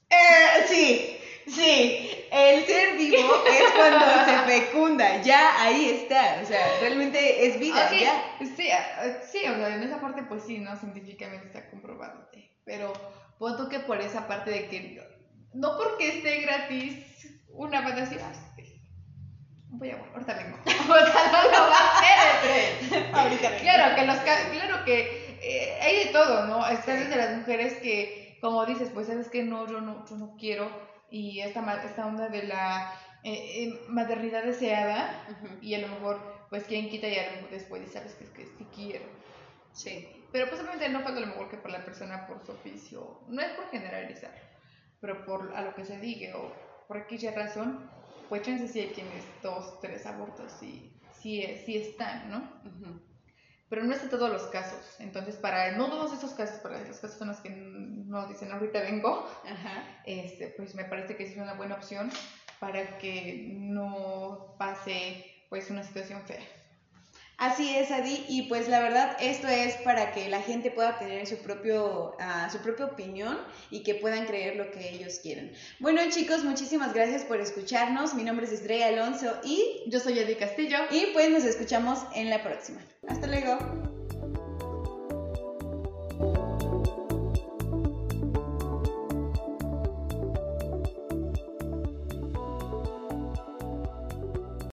Eh, 0.08 0.64
sí, 0.68 1.18
sí, 1.46 2.10
el 2.30 2.64
ser 2.64 2.96
vivo 2.96 3.44
es 3.46 3.72
cuando 3.72 4.06
se 4.24 4.38
fecunda, 4.46 5.22
ya 5.22 5.62
ahí 5.62 5.90
está, 5.90 6.40
o 6.42 6.46
sea, 6.46 6.78
realmente 6.80 7.46
es 7.46 7.58
vida, 7.58 7.90
ya. 7.90 8.36
Sí, 8.38 8.68
sí, 9.30 9.48
o 9.48 9.56
sea, 9.56 9.76
en 9.76 9.82
esa 9.82 10.00
parte 10.00 10.22
pues 10.24 10.44
sí, 10.44 10.58
no, 10.58 10.76
científicamente 10.76 11.46
está 11.46 11.70
comprobado, 11.70 12.28
pero 12.64 12.92
punto 13.38 13.68
que 13.68 13.80
por 13.80 14.00
esa 14.00 14.26
parte 14.26 14.50
de 14.50 14.68
que 14.68 15.02
no 15.54 15.76
porque 15.78 16.18
esté 16.18 16.40
gratis, 16.40 16.96
una 17.48 17.80
va 17.80 17.88
a 17.88 17.92
decir, 17.92 18.20
voy 19.78 19.90
a, 19.90 19.96
ahorita 20.12 20.34
vengo. 20.34 20.58
o 20.66 20.66
sea, 20.66 21.30
no 21.32 21.50
lo 21.50 21.70
va 21.70 21.76
a 21.76 21.98
hacer 21.98 23.14
ahorita 23.14 23.50
vengo. 23.50 23.62
Claro 23.62 23.96
que, 23.96 24.06
los, 24.06 24.16
claro 24.16 24.84
que 24.84 25.38
eh, 25.42 25.78
hay 25.80 26.06
de 26.06 26.12
todo, 26.12 26.46
¿no? 26.46 26.66
Están 26.66 27.08
de 27.08 27.16
las 27.16 27.36
mujeres 27.36 27.74
que, 27.74 28.38
como 28.40 28.64
dices, 28.66 28.90
pues 28.92 29.06
sabes 29.06 29.28
que 29.28 29.42
no, 29.42 29.66
yo 29.66 29.80
no, 29.80 30.04
yo 30.08 30.16
no 30.16 30.36
quiero. 30.38 30.70
Y 31.10 31.40
esta, 31.40 31.84
esta 31.84 32.06
onda 32.06 32.28
de 32.28 32.44
la 32.44 32.92
eh, 33.22 33.64
eh, 33.64 33.80
maternidad 33.88 34.44
deseada, 34.44 35.26
y 35.60 35.74
a 35.74 35.78
lo 35.78 35.88
mejor, 35.88 36.20
pues 36.50 36.64
quien 36.64 36.88
quita 36.88 37.08
y 37.08 37.16
a 37.16 37.26
lo 37.26 37.36
mejor 37.36 37.50
después, 37.50 37.90
sabes 37.90 38.14
que 38.14 38.24
es 38.24 38.30
que 38.30 38.46
sí 38.46 38.66
quiero. 38.74 39.04
Sí. 39.72 40.08
Pero 40.32 40.48
pues 40.48 40.60
obviamente 40.60 40.88
no 40.88 41.00
falta 41.00 41.20
lo 41.20 41.28
mejor 41.28 41.48
que 41.48 41.56
por 41.56 41.70
la 41.70 41.84
persona 41.84 42.26
por 42.26 42.44
su 42.44 42.52
oficio. 42.52 43.20
No 43.28 43.42
es 43.42 43.50
por 43.52 43.68
generalizar, 43.70 44.34
pero 45.00 45.24
por 45.24 45.52
a 45.54 45.62
lo 45.62 45.74
que 45.74 45.84
se 45.84 45.98
diga 45.98 46.36
o 46.36 46.52
por 46.88 46.98
aquella 46.98 47.32
razón, 47.32 47.90
pues 48.28 48.42
chance 48.42 48.68
sí 48.68 48.80
hay 48.80 48.88
quienes 48.88 49.24
dos, 49.42 49.80
tres 49.80 50.04
abortos 50.06 50.52
sí, 50.58 50.92
sí, 51.12 51.42
sí 51.64 51.76
están, 51.76 52.30
¿no? 52.30 52.50
Pero 53.68 53.82
no 53.82 53.92
es 53.94 54.02
en 54.02 54.10
todos 54.10 54.30
los 54.30 54.42
casos. 54.44 54.96
Entonces, 55.00 55.36
para 55.36 55.72
no 55.72 55.88
todos 55.88 56.12
esos 56.12 56.32
casos, 56.34 56.60
para 56.60 56.80
las 56.80 56.98
personas 56.98 57.40
que 57.40 57.50
nos 57.50 58.28
dicen 58.28 58.52
ahorita 58.52 58.80
vengo, 58.80 59.28
Este, 60.04 60.54
pues 60.56 60.74
me 60.74 60.84
parece 60.84 61.16
que 61.16 61.24
es 61.24 61.36
una 61.36 61.54
buena 61.54 61.74
opción 61.74 62.10
para 62.60 62.98
que 62.98 63.48
no 63.56 64.54
pase 64.58 65.24
pues 65.48 65.70
una 65.70 65.82
situación 65.82 66.22
fea. 66.22 66.40
Así 67.38 67.76
es, 67.76 67.90
Adi, 67.90 68.24
y 68.28 68.42
pues 68.44 68.66
la 68.66 68.80
verdad 68.80 69.14
esto 69.20 69.46
es 69.46 69.74
para 69.84 70.12
que 70.12 70.28
la 70.30 70.40
gente 70.40 70.70
pueda 70.70 70.98
tener 70.98 71.26
su, 71.26 71.36
propio, 71.36 72.16
uh, 72.18 72.50
su 72.50 72.58
propia 72.58 72.86
opinión 72.86 73.38
y 73.70 73.82
que 73.82 73.94
puedan 73.94 74.24
creer 74.24 74.56
lo 74.56 74.70
que 74.70 74.88
ellos 74.88 75.20
quieren. 75.22 75.52
Bueno 75.78 76.00
chicos, 76.08 76.44
muchísimas 76.44 76.94
gracias 76.94 77.24
por 77.24 77.38
escucharnos. 77.38 78.14
Mi 78.14 78.24
nombre 78.24 78.46
es 78.46 78.52
Estrella 78.52 78.88
Alonso 78.88 79.36
y 79.44 79.82
yo 79.86 80.00
soy 80.00 80.18
Adi 80.18 80.36
Castillo. 80.36 80.78
Y 80.90 81.08
pues 81.12 81.28
nos 81.28 81.44
escuchamos 81.44 81.98
en 82.14 82.30
la 82.30 82.42
próxima. 82.42 82.80
Hasta 83.06 83.26
luego. 83.26 83.85